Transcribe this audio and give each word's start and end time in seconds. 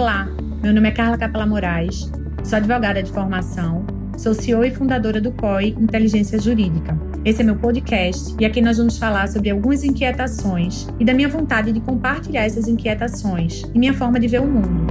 Olá, 0.00 0.26
meu 0.62 0.72
nome 0.72 0.88
é 0.88 0.92
Carla 0.92 1.18
Capela 1.18 1.44
Moraes, 1.44 2.10
sou 2.42 2.56
advogada 2.56 3.02
de 3.02 3.12
formação, 3.12 3.84
sou 4.16 4.32
CEO 4.32 4.64
e 4.64 4.70
fundadora 4.70 5.20
do 5.20 5.30
COI 5.30 5.76
Inteligência 5.78 6.40
Jurídica. 6.40 6.98
Esse 7.22 7.42
é 7.42 7.44
meu 7.44 7.56
podcast 7.56 8.34
e 8.40 8.46
aqui 8.46 8.62
nós 8.62 8.78
vamos 8.78 8.96
falar 8.96 9.28
sobre 9.28 9.50
algumas 9.50 9.84
inquietações 9.84 10.88
e 10.98 11.04
da 11.04 11.12
minha 11.12 11.28
vontade 11.28 11.70
de 11.70 11.80
compartilhar 11.80 12.46
essas 12.46 12.66
inquietações 12.66 13.64
e 13.74 13.78
minha 13.78 13.92
forma 13.92 14.18
de 14.18 14.26
ver 14.26 14.40
o 14.40 14.46
mundo. 14.46 14.86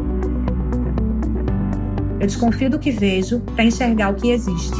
Eu 2.19 2.27
desconfio 2.27 2.69
do 2.69 2.77
que 2.77 2.91
vejo 2.91 3.39
para 3.39 3.63
enxergar 3.63 4.11
o 4.11 4.13
que 4.13 4.29
existe. 4.29 4.77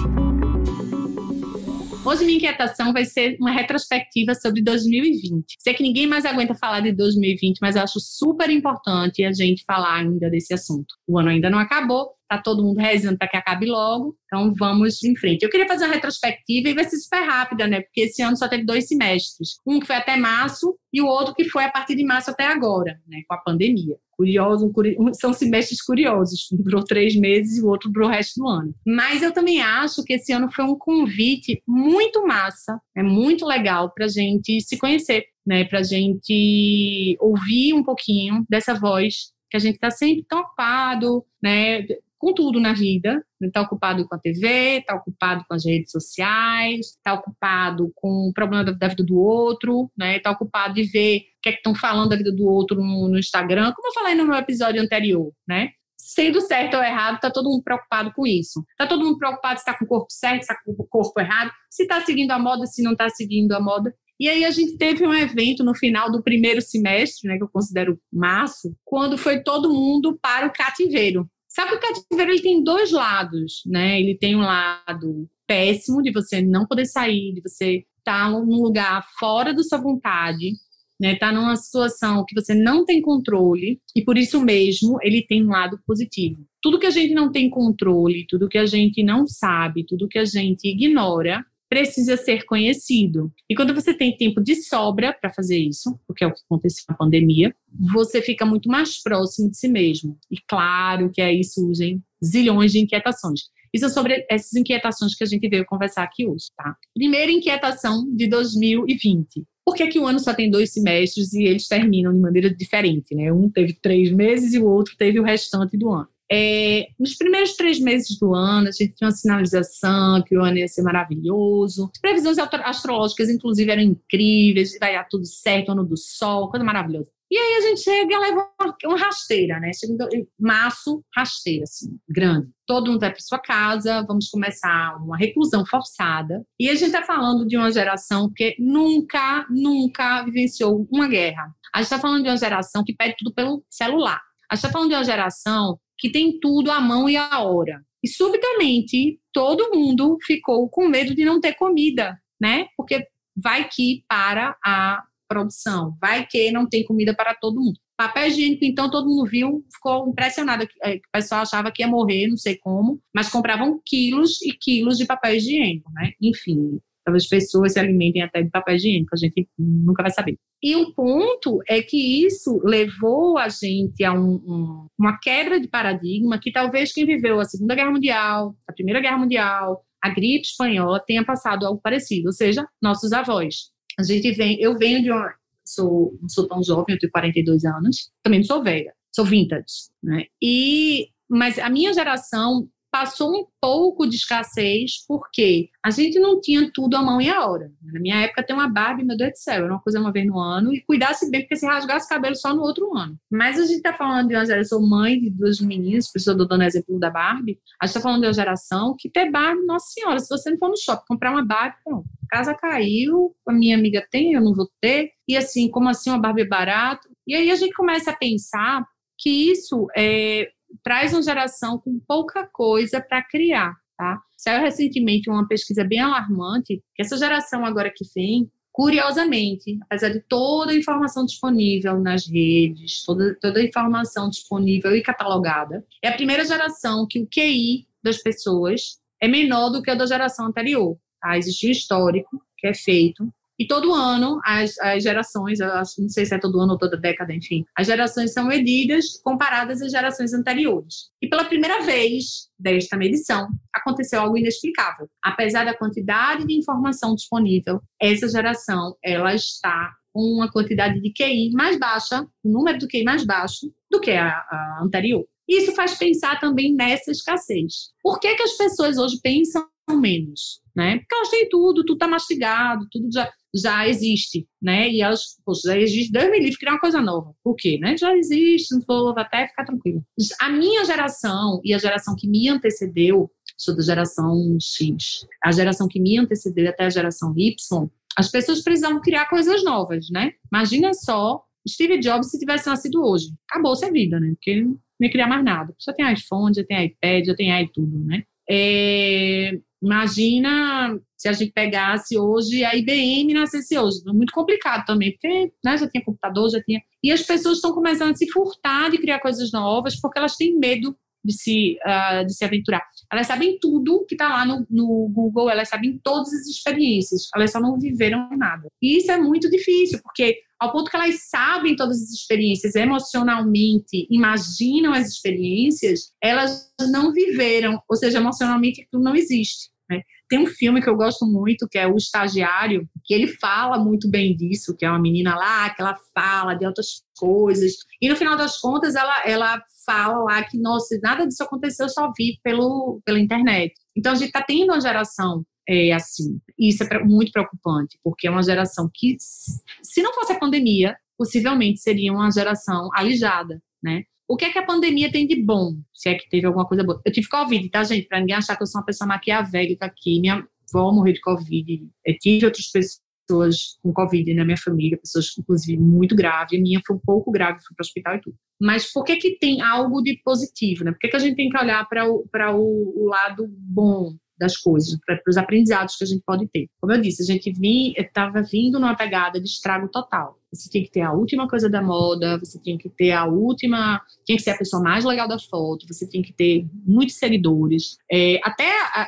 Hoje 2.05 2.23
minha 2.23 2.38
inquietação 2.38 2.93
vai 2.93 3.04
ser 3.04 3.36
uma 3.41 3.52
retrospectiva 3.52 4.34
sobre 4.34 4.63
2020. 4.63 5.55
Sei 5.59 5.73
que 5.73 5.84
ninguém 5.84 6.07
mais 6.07 6.25
aguenta 6.25 6.55
falar 6.55 6.79
de 6.79 6.93
2020, 6.93 7.59
mas 7.61 7.75
eu 7.75 7.83
acho 7.83 8.00
super 8.00 8.50
importante 8.50 9.23
a 9.23 9.33
gente 9.33 9.65
falar 9.68 9.97
ainda 9.97 10.29
desse 10.29 10.54
assunto. 10.54 10.96
O 11.06 11.20
ano 11.20 11.29
ainda 11.29 11.50
não 11.50 11.59
acabou, 11.59 12.11
tá 12.29 12.42
todo 12.42 12.64
mundo 12.64 12.78
rezando 12.78 13.18
para 13.18 13.28
que 13.28 13.36
acabe 13.36 13.65
logo, 13.65 14.15
então 14.25 14.54
vamos 14.57 15.04
em 15.04 15.14
frente. 15.15 15.43
Eu 15.43 15.50
queria 15.50 15.68
fazer 15.68 15.86
uma 15.86 15.93
retrospectiva 15.93 16.70
e 16.70 16.73
vai 16.73 16.86
ser 16.86 16.97
super 16.97 17.21
rápida, 17.21 17.68
né? 17.68 17.82
Porque 17.82 18.01
esse 18.01 18.21
ano 18.21 18.37
só 18.37 18.47
teve 18.47 18.64
dois 18.64 18.87
semestres. 18.87 19.57
Um 19.68 19.79
que 19.79 19.86
foi 19.86 19.97
até 19.97 20.15
março 20.15 20.78
e 20.93 21.01
o 21.01 21.06
outro 21.06 21.36
que 21.36 21.50
foi 21.50 21.65
a 21.65 21.71
partir 21.71 21.95
de 21.95 22.06
março 22.06 22.31
até 22.31 22.45
agora, 22.45 22.97
né? 23.07 23.23
Com 23.28 23.36
a 23.36 23.39
pandemia. 23.39 23.97
Curioso, 24.19 24.69
são 25.14 25.32
semestres 25.32 25.82
curiosos. 25.82 26.50
Um 26.51 26.61
durou 26.61 26.83
três 26.83 27.15
meses 27.15 27.57
e 27.57 27.61
o 27.61 27.69
outro 27.69 27.89
durou 27.89 28.09
o 28.09 28.11
resto 28.11 28.42
do 28.42 28.50
ano. 28.50 28.75
Mas 28.86 29.21
eu 29.21 29.32
também 29.32 29.61
acho 29.61 30.04
que 30.04 30.11
esse 30.11 30.33
ano 30.33 30.51
foi 30.51 30.65
um 30.65 30.75
convite 30.78 31.64
muito 31.65 32.28
massa, 32.28 32.81
é 32.94 33.02
muito 33.02 33.45
legal 33.45 33.94
para 33.95 34.09
gente 34.09 34.59
se 34.59 34.78
conhecer, 34.78 35.23
né? 35.47 35.64
Para 35.64 35.83
gente 35.83 37.16
ouvir 37.22 37.73
um 37.73 37.81
pouquinho 37.81 38.45
dessa 38.50 38.73
voz 38.73 39.31
que 39.50 39.55
a 39.55 39.59
gente 39.59 39.75
está 39.75 39.89
sempre 39.89 40.25
tão 40.28 40.42
ocupado, 40.42 41.23
né? 41.42 41.88
Com 42.20 42.34
tudo 42.34 42.59
na 42.59 42.73
vida. 42.73 43.23
Está 43.42 43.62
ocupado 43.62 44.08
com 44.08 44.14
a 44.14 44.20
TV, 44.20 44.80
está 44.80 44.95
ocupado 44.95 45.44
com 45.48 45.56
as 45.56 45.66
redes 45.66 45.92
sociais, 45.92 46.88
está 46.88 47.14
ocupado 47.14 47.92
com 47.95 48.30
o 48.30 48.34
problema 48.34 48.64
da, 48.64 48.88
vida 48.88 49.03
do 49.03 49.17
outro, 49.17 49.89
né? 49.98 50.17
Está 50.17 50.30
ocupado 50.31 50.73
de 50.75 50.84
ver 50.84 51.20
o 51.20 51.42
que 51.42 51.50
é 51.50 51.53
estão 51.53 51.73
falando 51.73 52.09
da 52.09 52.17
vida 52.17 52.31
do 52.31 52.45
outro 52.45 52.78
no, 52.78 53.08
no, 53.08 53.17
Instagram, 53.17 53.72
como 53.72 53.88
eu 53.88 53.94
falei 53.94 54.14
no 54.14 54.25
meu 54.25 54.36
episódio 54.36 54.81
anterior, 54.81 55.31
né? 55.47 55.70
Sendo 55.97 56.42
certo 56.42 56.75
ou 56.75 56.84
errado, 56.84 57.16
está 57.16 57.31
todo 57.31 57.50
mundo 57.50 57.64
preocupado 57.64 58.12
com 58.14 58.28
isso. 58.28 58.64
Está 58.72 58.86
todo 58.86 59.06
mundo 59.06 59.17
preocupado 59.17 59.59
se 59.59 59.62
está 59.62 59.78
com 59.78 59.86
o 59.86 59.88
corpo 59.88 60.08
certo, 60.09 60.44
se 60.44 60.52
está 60.52 60.56
com 60.64 60.72
o 60.72 60.88
corpo 60.88 61.20
errado, 61.20 61.52
se 61.70 61.84
está 61.84 62.02
seguindo 62.02 62.31
a 62.31 62.40
moda, 62.40 62.66
se 62.66 62.84
não 62.84 62.92
está 62.92 63.09
seguindo 63.09 63.53
a 63.53 63.62
moda. 63.62 63.94
E 64.20 64.28
aí 64.28 64.44
a 64.44 64.52
gente 64.52 64.78
teve 64.78 65.08
um 65.08 65.14
evento 65.14 65.64
no 65.64 65.73
final 65.73 66.12
do 66.12 66.22
primeiro 66.22 66.62
semestre, 66.62 67.30
né, 67.30 67.38
que 67.38 67.44
eu 67.44 67.50
considero 67.50 67.97
março, 68.12 68.75
quando 68.84 69.17
foi 69.17 69.42
todo 69.42 69.73
mundo 69.73 70.20
para 70.22 70.45
o 70.45 70.52
cativeiro. 70.52 71.30
Sabe 71.50 71.72
que 71.72 71.78
o 71.78 71.80
cativeiro 71.80 72.31
ele 72.31 72.42
tem 72.42 72.64
dois 72.64 72.92
lados, 72.92 73.64
né? 73.66 74.00
Ele 74.00 74.16
tem 74.16 74.36
um 74.36 74.42
lado 74.42 75.28
péssimo 75.47 76.02
de 76.03 76.11
você 76.11 76.41
não 76.41 76.67
poder 76.67 76.86
sair, 76.86 77.33
de 77.33 77.41
você 77.41 77.86
estar 77.97 78.25
tá 78.25 78.30
num 78.30 78.61
lugar 78.61 79.03
fora 79.19 79.52
da 79.52 79.64
sua 79.64 79.80
vontade, 79.80 80.53
né? 81.02 81.16
Tá 81.16 81.31
numa 81.31 81.56
situação 81.56 82.23
que 82.28 82.39
você 82.39 82.53
não 82.53 82.86
tem 82.86 83.02
controle 83.02 83.81
e 83.95 84.03
por 84.03 84.16
isso 84.16 84.39
mesmo 84.44 85.00
ele 85.02 85.25
tem 85.28 85.44
um 85.44 85.50
lado 85.50 85.80
positivo. 85.88 86.45
Tudo 86.61 86.78
que 86.78 86.86
a 86.86 86.91
gente 86.91 87.16
não 87.16 87.31
tem 87.31 87.50
controle, 87.50 88.28
tudo 88.30 88.47
que 88.47 88.58
a 88.58 88.66
gente 88.67 89.02
não 89.02 89.25
sabe, 89.25 89.86
tudo 89.86 90.08
que 90.08 90.19
a 90.19 90.25
gente 90.25 90.67
ignora, 90.67 91.44
precisa 91.70 92.17
ser 92.17 92.45
conhecido. 92.45 93.31
E 93.48 93.56
quando 93.56 93.75
você 93.75 93.94
tem 93.94 94.17
tempo 94.17 94.42
de 94.42 94.56
sobra 94.56 95.14
para 95.14 95.31
fazer 95.31 95.59
isso, 95.59 95.98
porque 96.08 96.23
é 96.23 96.28
o 96.28 96.34
que 96.34 96.42
aconteceu 96.44 96.84
na 96.89 96.95
pandemia, 96.95 97.56
você 97.94 98.22
fica 98.22 98.45
muito 98.45 98.67
mais 98.67 99.02
próximo 99.02 99.52
de 99.52 99.58
si 99.58 99.67
mesmo. 99.67 100.17
E 100.31 100.38
claro 100.47 101.12
que 101.12 101.22
aí 101.22 101.44
surgem 101.44 102.03
zilhões 102.23 102.72
de 102.72 102.80
inquietações. 102.80 103.42
Isso 103.72 103.86
é 103.86 103.90
sobre 103.90 104.25
essas 104.30 104.53
inquietações 104.56 105.13
que 105.13 105.24
a 105.24 105.28
gente 105.28 105.47
veio 105.47 105.66
conversar 105.66 106.03
aqui 106.03 106.25
hoje, 106.28 106.46
tá? 106.57 106.75
Primeira 106.94 107.31
inquietação 107.31 108.03
de 108.09 108.28
2020. 108.28 109.46
Por 109.63 109.75
que, 109.75 109.88
que 109.88 110.00
o 110.00 110.07
ano 110.07 110.19
só 110.19 110.34
tem 110.34 110.50
dois 110.50 110.74
semestres 110.74 111.31
e 111.34 111.44
eles 111.44 111.68
terminam 111.68 112.12
de 112.12 112.19
maneira 112.19 112.51
diferente, 112.51 113.13
né? 113.13 113.31
Um 113.31 113.47
teve 113.47 113.74
três 113.74 114.12
meses 114.12 114.53
e 114.53 114.59
o 114.59 114.68
outro 114.68 114.96
teve 114.97 115.19
o 115.19 115.24
restante 115.24 115.78
do 115.78 115.91
ano. 115.91 116.09
É, 116.31 116.88
nos 117.00 117.16
primeiros 117.16 117.56
três 117.56 117.79
meses 117.79 118.17
do 118.19 118.35
ano, 118.35 118.67
a 118.67 118.72
gente 118.72 118.95
tinha 118.95 119.07
uma 119.07 119.16
sinalização 119.16 120.22
que 120.23 120.38
o 120.38 120.44
ano 120.44 120.59
ia 120.59 120.67
ser 120.67 120.84
maravilhoso. 120.84 121.90
As 121.94 122.00
previsões 122.00 122.38
astrológicas, 122.38 123.29
inclusive, 123.29 123.72
eram 123.72 123.81
incríveis, 123.81 124.78
vai 124.79 124.94
dar 124.94 125.07
tudo 125.07 125.25
certo, 125.25 125.72
ano 125.72 125.84
do 125.84 125.97
sol, 125.97 126.50
coisa 126.50 126.63
maravilhosa. 126.63 127.09
E 127.31 127.38
aí 127.38 127.57
a 127.57 127.62
gente 127.62 127.81
chega 127.81 128.12
e 128.12 128.18
leva 128.18 128.50
uma, 128.59 128.75
uma 128.85 128.97
rasteira, 128.97 129.59
né? 129.59 129.72
Chega 129.72 129.94
em 130.13 130.28
março, 130.39 131.03
rasteira, 131.16 131.63
assim, 131.63 131.95
grande. 132.09 132.50
Todo 132.66 132.89
mundo 132.89 133.00
vai 133.00 133.12
para 133.12 133.19
sua 133.19 133.38
casa, 133.38 134.03
vamos 134.07 134.29
começar 134.29 134.97
uma 134.97 135.16
reclusão 135.16 135.63
forçada. 135.63 136.44
E 136.59 136.69
a 136.69 136.73
gente 136.73 136.88
está 136.88 137.03
falando 137.03 137.45
de 137.45 137.56
uma 137.56 137.72
geração 137.72 138.31
que 138.35 138.56
nunca, 138.57 139.45
nunca 139.47 140.23
vivenciou 140.23 140.88
uma 140.91 141.07
guerra. 141.07 141.53
A 141.73 141.79
gente 141.79 141.85
está 141.85 142.00
falando 142.00 142.23
de 142.23 142.29
uma 142.29 142.38
geração 142.38 142.84
que 142.84 142.95
pede 142.95 143.16
tudo 143.19 143.31
pelo 143.31 143.63
celular. 143.69 144.19
A 144.50 144.56
gente 144.56 144.66
está 144.66 144.72
falando 144.72 144.89
de 144.89 144.95
uma 144.95 145.03
geração 145.03 145.79
que 146.00 146.12
tem 146.12 146.40
tudo 146.40 146.72
à 146.72 146.80
mão 146.80 147.10
e 147.10 147.18
à 147.18 147.40
hora. 147.40 147.82
E 148.04 148.08
subitamente 148.08 149.20
todo 149.34 149.72
mundo 149.74 150.18
ficou 150.24 150.70
com 150.70 150.88
medo 150.88 151.14
de 151.14 151.26
não 151.26 151.40
ter 151.40 151.54
comida, 151.54 152.18
né? 152.42 152.68
Porque 152.78 153.06
vai 153.36 153.68
que 153.70 154.04
para 154.08 154.56
a 154.64 155.04
produção, 155.28 155.96
vai 156.02 156.26
que 156.26 156.52
não 156.52 156.68
tem 156.68 156.84
comida 156.84 157.14
para 157.14 157.36
todo 157.36 157.60
mundo. 157.62 157.80
Papel 157.96 158.28
higiênico, 158.28 158.64
então, 158.64 158.90
todo 158.90 159.08
mundo 159.08 159.30
viu, 159.30 159.64
ficou 159.72 160.08
impressionado. 160.08 160.66
É, 160.84 160.96
o 160.96 161.02
pessoal 161.12 161.42
achava 161.42 161.72
que 161.72 161.84
ia 161.84 161.88
morrer, 161.88 162.28
não 162.28 162.38
sei 162.38 162.58
como, 162.58 163.00
mas 163.14 163.30
compravam 163.30 163.80
quilos 163.86 164.42
e 164.42 164.54
quilos 164.54 164.98
de 164.98 165.06
papel 165.06 165.36
higiênico, 165.36 165.92
né? 165.92 166.14
Enfim, 166.22 166.80
talvez 167.06 167.28
pessoas 167.28 167.74
se 167.74 167.80
alimentem 167.80 168.24
até 168.24 168.42
de 168.42 168.50
papel 168.50 168.76
higiênico, 168.76 169.14
a 169.14 169.18
gente 169.18 169.48
nunca 169.58 170.02
vai 170.02 170.12
saber. 170.12 170.38
E 170.62 170.75
o 170.75 170.94
ponto 170.94 171.62
é 171.68 171.81
que 171.81 172.25
isso 172.25 172.59
levou 172.64 173.38
a 173.38 173.47
gente 173.47 174.03
a 174.03 174.12
um, 174.12 174.36
um, 174.36 174.88
uma 174.97 175.18
quebra 175.18 175.59
de 175.59 175.68
paradigma 175.68 176.40
que 176.40 176.52
talvez 176.52 176.92
quem 176.92 177.06
viveu 177.06 177.40
a 177.40 177.46
Segunda 177.46 177.75
Guerra 177.75 177.92
Mundial, 177.92 178.56
a 178.68 178.74
Primeira 178.74 179.00
Guerra 179.00 179.18
Mundial, 179.18 179.86
a 180.02 180.09
gripe 180.09 180.46
espanhola 180.46 181.02
tenha 181.06 181.24
passado 181.24 181.66
algo 181.66 181.81
parecido, 181.81 182.28
ou 182.28 182.34
seja, 182.34 182.68
nossos 182.81 183.14
avós. 183.14 183.72
A 183.98 184.03
gente 184.03 184.31
vem, 184.31 184.59
eu 184.59 184.78
venho 184.78 185.02
de 185.02 185.12
uma, 185.12 185.34
sou, 185.66 186.18
não 186.22 186.30
sou 186.30 186.48
tão 186.48 186.64
jovem, 186.64 186.96
eu 186.96 187.00
tenho 187.00 187.12
42 187.12 187.64
anos, 187.66 188.12
também 188.22 188.40
não 188.40 188.46
sou 188.46 188.62
velha, 188.62 188.94
sou 189.14 189.25
vintage, 189.25 189.90
né? 190.03 190.25
E 190.42 191.09
mas 191.30 191.59
a 191.59 191.69
minha 191.69 191.94
geração 191.94 192.68
passou 192.91 193.31
um 193.31 193.45
pouco 193.61 194.07
de 194.07 194.16
escassez, 194.16 195.05
porque 195.07 195.69
a 195.83 195.89
gente 195.89 196.19
não 196.19 196.39
tinha 196.41 196.69
tudo 196.73 196.95
à 196.95 197.01
mão 197.01 197.22
e 197.22 197.29
à 197.29 197.45
hora. 197.45 197.72
Na 197.81 198.00
minha 198.00 198.22
época, 198.22 198.44
ter 198.44 198.53
uma 198.53 198.67
Barbie, 198.67 199.03
meu 199.03 199.17
Deus 199.17 199.31
do 199.31 199.38
céu, 199.38 199.66
era 199.66 199.73
uma 199.73 199.81
coisa 199.81 200.00
uma 200.00 200.11
vez 200.11 200.25
no 200.25 200.39
ano, 200.39 200.73
e 200.73 200.81
cuidasse 200.81 201.29
bem, 201.29 201.41
porque 201.41 201.55
se 201.55 201.66
rasgasse 201.66 202.05
o 202.05 202.09
cabelo 202.09 202.35
só 202.35 202.53
no 202.53 202.61
outro 202.61 202.95
ano. 202.97 203.17
Mas 203.31 203.59
a 203.59 203.66
gente 203.66 203.77
está 203.77 203.94
falando 203.94 204.29
de 204.29 204.35
uma 204.35 204.45
geração, 204.45 204.81
mãe 204.81 205.19
de 205.19 205.29
duas 205.29 205.59
meninas, 205.59 206.11
por 206.11 206.19
isso 206.19 206.29
eu 206.29 206.33
estou 206.33 206.47
dando 206.47 206.63
exemplo 206.63 207.00
da 207.00 207.09
Barbie, 207.09 207.59
a 207.81 207.85
gente 207.85 207.95
está 207.95 208.01
falando 208.01 208.22
de 208.22 208.27
uma 208.27 208.33
geração 208.33 208.95
que 208.97 209.09
ter 209.09 209.29
Barbie, 209.31 209.66
nossa 209.66 209.88
senhora, 209.91 210.19
se 210.19 210.29
você 210.29 210.51
não 210.51 210.57
for 210.57 210.69
no 210.69 210.77
shopping 210.77 211.06
comprar 211.07 211.31
uma 211.31 211.45
Barbie, 211.45 211.77
pronto, 211.83 212.06
casa 212.29 212.53
caiu, 212.53 213.35
a 213.47 213.53
minha 213.53 213.75
amiga 213.77 214.06
tem, 214.11 214.33
eu 214.33 214.41
não 214.41 214.53
vou 214.53 214.69
ter, 214.81 215.11
e 215.27 215.35
assim, 215.38 215.69
como 215.69 215.89
assim 215.89 216.09
uma 216.09 216.19
Barbie 216.19 216.41
é 216.41 216.47
barato? 216.47 217.07
E 217.27 217.35
aí 217.35 217.51
a 217.51 217.56
gente 217.56 217.73
começa 217.73 218.11
a 218.11 218.16
pensar 218.16 218.85
que 219.17 219.51
isso 219.51 219.88
é, 219.95 220.50
traz 220.84 221.13
uma 221.13 221.22
geração 221.22 221.78
com 221.78 222.00
pouca 222.07 222.47
coisa 222.47 223.02
para 223.02 223.24
criar, 223.24 223.74
tá? 223.97 224.19
Saiu 224.38 224.62
recentemente 224.62 225.30
uma 225.30 225.47
pesquisa 225.47 225.84
bem 225.84 226.00
alarmante 226.00 226.81
que 226.96 227.02
essa 227.02 227.18
geração 227.18 227.66
agora 227.66 227.91
que 227.94 228.06
vem, 228.16 228.50
curiosamente, 228.72 229.78
apesar 229.84 230.09
de 230.09 230.22
toda 230.22 230.72
a 230.72 230.75
informação 230.75 231.25
disponível 231.25 232.00
nas 232.00 232.25
redes, 232.28 233.04
toda, 233.04 233.36
toda 233.42 233.60
a 233.60 233.63
informação 233.63 234.30
disponível 234.30 234.95
e 234.95 235.01
catalogada, 235.01 235.86
é 236.04 236.10
a 236.10 236.16
primeira 236.16 236.45
geração 236.45 237.06
que 237.07 237.19
o 237.19 237.27
QI 237.27 237.88
das 238.04 238.18
pessoas 238.18 239.00
é 239.21 239.27
menor 239.27 239.69
do 239.69 239.81
que 239.81 239.92
a 239.92 239.95
da 239.95 240.06
geração 240.06 240.48
anterior. 240.48 240.98
Tá? 241.19 241.38
Existe 241.38 241.68
um 241.68 241.71
histórico 241.71 242.42
que 242.57 242.68
é 242.68 242.74
feito 242.74 243.31
e 243.59 243.67
todo 243.67 243.94
ano, 243.94 244.39
as, 244.45 244.77
as 244.79 245.03
gerações, 245.03 245.59
acho, 245.59 246.01
não 246.01 246.07
sei 246.07 246.25
se 246.25 246.33
é 246.33 246.39
todo 246.39 246.61
ano 246.61 246.71
ou 246.71 246.77
toda 246.77 246.95
década, 246.95 247.33
enfim, 247.33 247.65
as 247.75 247.88
gerações 247.88 248.31
são 248.31 248.45
medidas 248.45 249.19
comparadas 249.21 249.81
às 249.81 249.91
gerações 249.91 250.33
anteriores. 250.33 251.09
E 251.21 251.27
pela 251.27 251.44
primeira 251.44 251.81
vez 251.81 252.47
desta 252.57 252.95
medição, 252.95 253.50
aconteceu 253.75 254.21
algo 254.21 254.38
inexplicável. 254.38 255.09
Apesar 255.21 255.65
da 255.65 255.77
quantidade 255.77 256.47
de 256.47 256.57
informação 256.57 257.13
disponível, 257.13 257.81
essa 258.01 258.29
geração 258.29 258.95
ela 259.03 259.35
está 259.35 259.94
com 260.13 260.21
uma 260.21 260.50
quantidade 260.50 261.01
de 261.01 261.11
QI 261.11 261.51
mais 261.51 261.77
baixa, 261.77 262.25
um 262.44 262.51
número 262.51 262.79
do 262.79 262.88
QI 262.88 263.03
mais 263.03 263.25
baixo 263.25 263.71
do 263.91 264.00
que 264.00 264.11
a, 264.11 264.29
a 264.29 264.79
anterior. 264.83 265.25
Isso 265.47 265.73
faz 265.73 265.97
pensar 265.97 266.39
também 266.39 266.73
nessa 266.73 267.11
escassez. 267.11 267.89
Por 268.01 268.19
que, 268.19 268.35
que 268.35 268.44
as 268.44 268.56
pessoas 268.56 268.97
hoje 268.97 269.19
pensam 269.21 269.67
menos? 269.89 270.61
Né? 270.75 271.00
Porque 271.00 271.15
elas 271.15 271.29
têm 271.29 271.50
tudo, 271.50 271.83
tudo 271.83 271.94
está 271.94 272.07
mastigado, 272.07 272.88
tudo 272.91 273.11
já 273.11 273.29
já 273.54 273.88
existe, 273.88 274.48
né? 274.62 274.90
E 274.90 275.01
elas, 275.01 275.38
poxa, 275.46 275.62
já 275.66 275.78
existe, 275.78 276.12
Deus 276.12 276.30
me 276.30 276.40
livre, 276.40 276.57
criar 276.57 276.74
uma 276.74 276.80
coisa 276.80 277.01
nova. 277.01 277.34
Por 277.44 277.56
quê, 277.56 277.78
né? 277.80 277.98
Já 277.98 278.16
existe, 278.16 278.74
não 278.74 278.81
vou 278.88 279.10
até 279.18 279.48
ficar 279.48 279.66
tranquilo. 279.66 280.04
A 280.40 280.50
minha 280.50 280.86
geração 280.86 281.60
e 281.63 281.74
a 281.74 281.78
geração 281.78 282.16
que 282.16 282.28
me 282.28 282.50
antecedeu, 282.50 283.31
sou 283.57 283.75
da 283.75 283.81
geração 283.81 284.57
X, 284.62 285.25
a 285.44 285.51
geração 285.51 285.88
que 285.88 286.00
me 286.00 286.18
antecedeu 286.18 286.69
até 286.69 286.86
a 286.86 286.90
geração 286.90 287.34
Y, 287.36 287.90
as 288.18 288.30
pessoas 288.30 288.62
precisam 288.62 289.00
criar 289.01 289.28
coisas 289.28 289.63
novas, 289.63 290.10
né? 290.10 290.34
Imagina 290.52 290.94
só 290.94 291.44
Steve 291.68 292.00
Jobs 292.00 292.31
se 292.31 292.40
tivesse 292.40 292.68
nascido 292.68 293.02
hoje. 293.04 293.28
Acabou-se 293.50 293.86
a 293.86 293.92
vida, 293.92 294.19
né? 294.19 294.30
Porque 294.31 294.62
não 294.62 294.78
ia 295.02 295.12
criar 295.12 295.28
mais 295.28 295.44
nada. 295.44 295.74
Já 295.80 295.94
tem 295.94 296.12
iPhone, 296.12 296.54
já 296.54 296.63
tem 296.63 296.86
iPad, 296.86 297.25
já 297.25 297.36
tem 297.36 297.72
tudo, 297.74 297.98
né? 298.06 298.24
É, 298.50 299.51
imagina 299.81 301.00
se 301.18 301.28
a 301.28 301.34
gente 301.34 301.51
pegasse 301.51 302.18
hoje 302.18 302.63
a 302.63 302.75
IBM 302.75 303.34
nascesse 303.34 303.78
hoje. 303.78 303.98
É 304.07 304.12
muito 304.12 304.34
complicado 304.34 304.86
também, 304.86 305.12
porque 305.12 305.51
né, 305.63 305.78
já 305.78 305.88
tinha 305.88 306.04
computador, 306.04 306.50
já 306.50 306.62
tinha. 306.63 306.81
E 307.04 307.12
as 307.12 307.22
pessoas 307.22 307.57
estão 307.57 307.74
começando 307.74 308.12
a 308.12 308.16
se 308.16 308.30
furtar 308.31 308.90
de 308.90 308.98
criar 308.98 309.19
coisas 309.19 309.51
novas 309.51 310.00
porque 310.00 310.18
elas 310.18 310.36
têm 310.36 310.57
medo 310.57 310.96
de 311.24 311.34
se, 311.34 311.78
uh, 311.86 312.25
de 312.25 312.34
se 312.34 312.46
aventurar. 312.46 312.81
Elas 313.12 313.28
sabem 313.28 313.57
tudo 313.60 314.06
que 314.07 314.16
está 314.16 314.30
lá 314.30 314.46
no, 314.46 314.66
no, 314.69 315.10
Google, 315.10 315.50
elas 315.50 315.68
sabem 315.68 316.00
todas 316.02 316.34
as 316.34 316.48
experiências, 316.48 317.28
elas 317.36 317.52
só 317.52 317.60
não 317.60 317.78
viveram 317.78 318.30
nada. 318.38 318.68
E 318.81 318.98
isso 318.98 319.12
é 319.12 319.18
muito 319.18 319.50
difícil, 319.50 320.00
porque 320.02 320.40
ao 320.59 320.71
ponto 320.71 320.91
que 320.91 320.97
elas 320.97 321.29
sabem 321.29 321.75
todas 321.75 322.01
as 322.01 322.09
experiências 322.09 322.75
emocionalmente, 322.75 324.07
imaginam 324.09 324.94
as 324.94 325.07
experiências, 325.07 326.11
elas 326.21 326.69
não 326.91 327.13
viveram, 327.13 327.81
ou 327.89 327.95
seja, 327.95 328.17
emocionalmente 328.17 328.81
aquilo 328.81 329.01
não 329.01 329.15
existe. 329.15 329.69
Né? 329.89 330.01
Tem 330.27 330.38
um 330.38 330.45
filme 330.45 330.81
que 330.81 330.89
eu 330.89 330.95
gosto 330.95 331.25
muito, 331.25 331.67
que 331.67 331.79
é 331.79 331.88
O 331.88 331.95
Estagiário, 331.95 332.88
que 333.03 333.13
ele 333.13 333.27
fala 333.27 333.79
muito 333.79 334.09
bem 334.09 334.35
disso, 334.35 334.75
que 334.77 334.85
é 334.85 334.89
uma 334.89 335.01
menina 335.01 335.35
lá, 335.35 335.69
que 335.69 335.81
ela 335.81 335.95
fala 336.13 336.53
de 336.53 336.65
outras 336.65 337.03
coisas, 337.17 337.73
e 338.01 338.09
no 338.09 338.15
final 338.15 338.38
das 338.38 338.59
contas 338.59 338.95
ela, 338.95 339.23
ela 339.25 339.61
fala 339.85 340.23
lá 340.23 340.44
que, 340.44 340.59
nossa, 340.59 341.00
nada 341.01 341.25
disso 341.25 341.44
aconteceu, 341.44 341.85
eu 341.85 341.89
só 341.89 342.11
vi 342.15 342.39
pelo, 342.44 343.01
pela 343.03 343.19
internet. 343.19 343.73
Então 343.95 344.11
a 344.11 344.15
gente 344.15 344.27
está 344.27 344.44
tendo 344.44 344.71
uma 344.71 344.81
geração 344.81 345.44
é, 345.69 345.92
assim. 345.92 346.42
E 346.57 346.69
isso 346.69 346.83
é 346.83 347.04
muito 347.04 347.31
preocupante, 347.31 348.00
porque 348.04 348.27
é 348.27 348.31
uma 348.31 348.42
geração 348.42 348.89
que, 348.92 349.16
se 349.19 350.01
não 350.01 350.13
fosse 350.16 350.33
a 350.33 350.39
pandemia, 350.39 350.98
possivelmente 351.16 351.80
seria 351.80 352.12
uma 352.12 352.31
geração 352.31 352.89
alijada, 352.95 353.62
né? 353.81 354.04
O 354.27 354.36
que 354.36 354.45
é 354.45 354.51
que 354.51 354.57
a 354.57 354.66
pandemia 354.66 355.12
tem 355.12 355.27
de 355.27 355.42
bom? 355.42 355.75
Se 355.94 356.10
é 356.10 356.16
que 356.16 356.27
teve 356.30 356.48
alguma 356.48 356.66
coisa 356.68 356.83
boa. 356.83 357.00
Eu 357.06 357.12
tive 357.12 357.27
Covid, 357.27 357.69
tá, 357.69 357.83
gente? 357.83 358.07
Para 358.07 358.19
ninguém 358.19 358.36
achar 358.36 358.56
que 358.56 358.63
eu 358.63 358.68
sou 358.68 358.80
uma 358.80 358.86
pessoa 358.86 359.07
maquiavélica 359.07 359.86
aqui. 359.86 360.19
Minha 360.19 360.45
avó 360.74 360.92
morreu 360.92 361.13
de 361.13 361.21
Covid. 361.21 361.88
Eu 362.06 362.18
tive 362.18 362.45
outras 362.45 362.68
pessoas 362.71 363.77
com 363.81 363.92
Covid 363.92 364.33
na 364.33 364.45
minha 364.45 364.57
família, 364.57 365.00
pessoas, 365.00 365.36
inclusive, 365.38 365.81
muito 365.81 366.16
graves. 366.16 366.60
A 366.60 366.62
minha 366.62 366.80
foi 366.86 366.95
um 366.95 367.01
pouco 367.04 367.31
grave, 367.31 367.60
fui 367.60 367.75
para 367.75 367.83
hospital 367.83 368.16
e 368.16 368.21
tudo. 368.21 368.36
Mas 368.62 368.92
por 368.92 369.04
que, 369.04 369.16
que 369.16 369.38
tem 369.39 369.62
algo 369.62 370.01
de 370.01 370.19
positivo, 370.24 370.83
né? 370.83 370.92
Por 370.92 371.00
que, 371.00 371.07
que 371.07 371.16
a 371.16 371.19
gente 371.19 371.36
tem 371.36 371.50
que 371.50 371.57
olhar 371.57 371.88
para 371.88 372.07
o, 372.07 372.24
o, 372.31 373.04
o 373.04 373.07
lado 373.07 373.48
bom 373.50 374.16
das 374.39 374.57
coisas, 374.57 374.97
para 375.06 375.19
os 375.27 375.38
aprendizados 375.38 375.95
que 375.95 376.03
a 376.03 376.07
gente 376.07 376.24
pode 376.25 376.47
ter. 376.47 376.68
Como 376.80 376.94
eu 376.94 377.01
disse, 377.01 377.21
a 377.21 377.25
gente 377.25 377.50
estava 377.97 378.41
vindo 378.41 378.80
numa 378.80 378.95
pegada 378.95 379.39
de 379.39 379.47
estrago 379.47 379.88
total. 379.89 380.39
Você 380.51 380.69
tinha 380.69 380.83
que 380.83 380.91
ter 380.91 381.01
a 381.01 381.13
última 381.13 381.47
coisa 381.47 381.69
da 381.69 381.81
moda, 381.81 382.39
você 382.39 382.59
tinha 382.59 382.77
que 382.77 382.89
ter 382.89 383.12
a 383.12 383.25
última, 383.25 384.01
tinha 384.25 384.38
que 384.38 384.44
ser 384.44 384.51
a 384.51 384.57
pessoa 384.57 384.81
mais 384.81 385.06
legal 385.06 385.27
da 385.27 385.38
foto, 385.38 385.86
você 385.88 386.07
tinha 386.07 386.24
que 386.24 386.33
ter 386.33 386.65
muitos 386.86 387.15
seguidores. 387.15 387.97
É, 388.12 388.39
até 388.44 388.68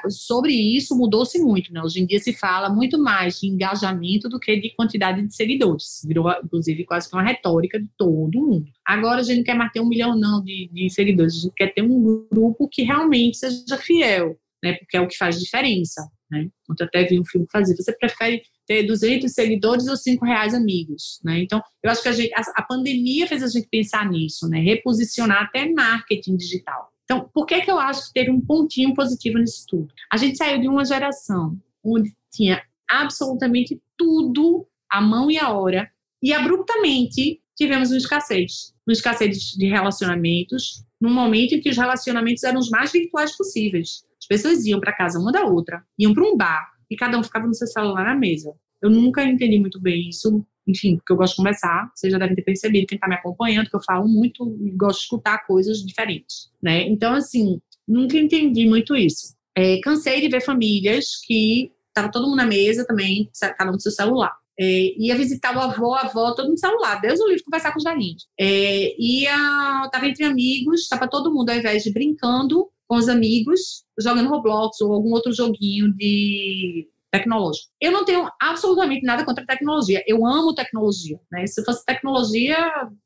sobre 0.10 0.54
isso 0.54 0.96
mudou-se 0.96 1.40
muito, 1.40 1.74
né? 1.74 1.82
Hoje 1.82 2.02
em 2.02 2.06
dia 2.06 2.20
se 2.20 2.34
fala 2.34 2.70
muito 2.70 3.00
mais 3.00 3.40
de 3.40 3.48
engajamento 3.48 4.30
do 4.30 4.40
que 4.40 4.56
de 4.56 4.70
quantidade 4.76 5.22
de 5.26 5.36
seguidores. 5.36 6.02
Virou, 6.06 6.32
inclusive, 6.44 6.86
quase 6.86 7.10
que 7.10 7.16
uma 7.16 7.24
retórica 7.24 7.80
de 7.80 7.90
todo 7.98 8.40
mundo. 8.40 8.66
Agora 8.86 9.22
a 9.22 9.24
gente 9.24 9.38
não 9.38 9.44
quer 9.44 9.56
mais 9.56 9.72
ter 9.72 9.80
um 9.80 9.88
milhão, 9.88 10.16
não, 10.16 10.44
de, 10.44 10.70
de 10.72 10.90
seguidores. 10.92 11.38
A 11.38 11.42
gente 11.42 11.54
quer 11.56 11.74
ter 11.74 11.82
um 11.82 12.28
grupo 12.32 12.68
que 12.68 12.84
realmente 12.84 13.38
seja 13.38 13.78
fiel 13.78 14.38
né? 14.64 14.74
Porque 14.74 14.98
é 14.98 15.02
o 15.02 15.08
que 15.08 15.18
faz 15.18 15.40
diferença, 15.40 16.02
né? 16.30 16.48
Ontem 16.70 16.84
até 16.84 17.04
vi 17.04 17.20
um 17.20 17.26
filme 17.26 17.48
fazer. 17.52 17.76
Você 17.76 17.92
prefere 17.94 18.42
ter 18.66 18.84
200 18.84 19.32
seguidores 19.32 19.88
ou 19.88 19.98
5 19.98 20.26
reais 20.26 20.54
amigos, 20.54 21.20
né? 21.24 21.42
Então, 21.42 21.62
eu 21.84 21.92
acho 21.92 22.02
que 22.02 22.10
a, 22.10 22.14
gente, 22.14 22.34
a, 22.34 22.42
a 22.56 22.64
pandemia 22.64 23.28
fez 23.28 23.44
a 23.44 23.48
gente 23.48 23.68
pensar 23.70 24.10
nisso, 24.10 24.48
né? 24.48 24.60
Reposicionar 24.60 25.44
até 25.44 25.70
marketing 25.72 26.38
digital. 26.38 26.92
Então, 27.04 27.30
por 27.34 27.46
que 27.46 27.62
que 27.62 27.72
eu 27.72 27.78
acho 27.78 28.08
que 28.08 28.14
teve 28.14 28.32
um 28.32 28.40
pontinho 28.40 28.94
positivo 28.94 29.38
nisso 29.38 29.66
tudo? 29.68 29.94
A 30.12 30.18
gente 30.18 30.38
saiu 30.38 30.62
de 30.62 30.68
uma 30.70 30.86
geração 30.86 31.60
onde 31.84 32.16
tinha 32.32 32.64
absolutamente 32.90 33.82
tudo 33.98 34.66
à 34.90 35.02
mão 35.02 35.30
e 35.30 35.38
à 35.38 35.52
hora 35.52 35.90
e 36.24 36.34
abruptamente 36.34 37.42
tivemos 37.58 37.90
uma 37.90 37.98
escassez, 37.98 38.74
uma 38.88 38.94
escassez 38.94 39.38
de 39.58 39.68
relacionamentos, 39.68 40.86
num 41.00 41.14
momento 41.14 41.54
em 41.54 41.60
que 41.60 41.70
os 41.70 41.78
relacionamentos 41.78 42.44
eram 42.44 42.60
os 42.60 42.70
mais 42.70 42.92
virtuais 42.92 43.36
possíveis 43.36 44.04
pessoas 44.28 44.66
iam 44.66 44.80
para 44.80 44.96
casa 44.96 45.20
uma 45.20 45.32
da 45.32 45.46
outra, 45.46 45.84
iam 45.98 46.14
para 46.14 46.24
um 46.24 46.36
bar 46.36 46.72
e 46.90 46.96
cada 46.96 47.18
um 47.18 47.24
ficava 47.24 47.48
no 47.48 47.54
seu 47.54 47.68
celular 47.68 48.06
na 48.06 48.16
mesa. 48.16 48.54
Eu 48.82 48.90
nunca 48.90 49.24
entendi 49.24 49.60
muito 49.60 49.80
bem 49.80 50.10
isso, 50.10 50.46
enfim, 50.68 50.98
porque 50.98 51.14
eu 51.14 51.18
gosto 51.18 51.34
de 51.34 51.38
conversar, 51.38 51.92
vocês 51.96 52.12
já 52.12 52.18
devem 52.18 52.36
ter 52.36 52.44
percebido, 52.44 52.88
quem 52.88 52.96
está 52.96 53.08
me 53.08 53.16
acompanhando, 53.16 53.70
que 53.70 53.76
eu 53.76 53.84
falo 53.84 54.08
muito 54.08 54.58
e 54.62 54.72
gosto 54.72 55.00
de 55.00 55.04
escutar 55.04 55.46
coisas 55.46 55.78
diferentes, 55.80 56.52
né? 56.62 56.88
Então, 56.88 57.14
assim, 57.14 57.62
nunca 57.88 58.18
entendi 58.18 58.68
muito 58.68 58.96
isso. 58.96 59.36
É, 59.56 59.80
cansei 59.82 60.22
de 60.22 60.30
ver 60.30 60.42
famílias 60.42 61.18
que 61.26 61.72
estava 61.88 62.12
todo 62.12 62.26
mundo 62.26 62.38
na 62.38 62.46
mesa 62.46 62.86
também, 62.86 63.30
cada 63.58 63.70
um 63.70 63.74
no 63.74 63.80
seu 63.80 63.92
celular. 63.92 64.34
É, 64.60 64.94
ia 64.98 65.16
visitar 65.16 65.56
o 65.56 65.60
avô, 65.60 65.94
a 65.94 66.02
avó, 66.02 66.34
todo 66.34 66.50
no 66.50 66.58
celular. 66.58 67.00
Deus 67.02 67.20
o 67.20 67.28
livre 67.28 67.44
conversar 67.44 67.72
com 67.72 67.80
os 67.80 67.84
velhinhos. 67.84 68.28
É, 68.40 68.96
ia, 69.00 69.90
tava 69.92 70.08
entre 70.08 70.24
amigos, 70.24 70.82
estava 70.82 71.08
todo 71.08 71.34
mundo, 71.34 71.50
ao 71.50 71.58
invés 71.58 71.84
de 71.84 71.92
brincando, 71.92 72.70
com 72.92 72.98
os 72.98 73.08
amigos, 73.08 73.86
jogando 73.98 74.28
Roblox 74.28 74.82
ou 74.82 74.92
algum 74.92 75.14
outro 75.14 75.32
joguinho 75.32 75.94
de 75.94 76.90
tecnológico. 77.10 77.70
Eu 77.80 77.90
não 77.90 78.04
tenho 78.04 78.30
absolutamente 78.38 79.06
nada 79.06 79.24
contra 79.24 79.46
tecnologia. 79.46 80.04
Eu 80.06 80.26
amo 80.26 80.54
tecnologia. 80.54 81.18
Né? 81.32 81.48
Se 81.48 81.64
fosse 81.64 81.86
tecnologia, 81.86 82.58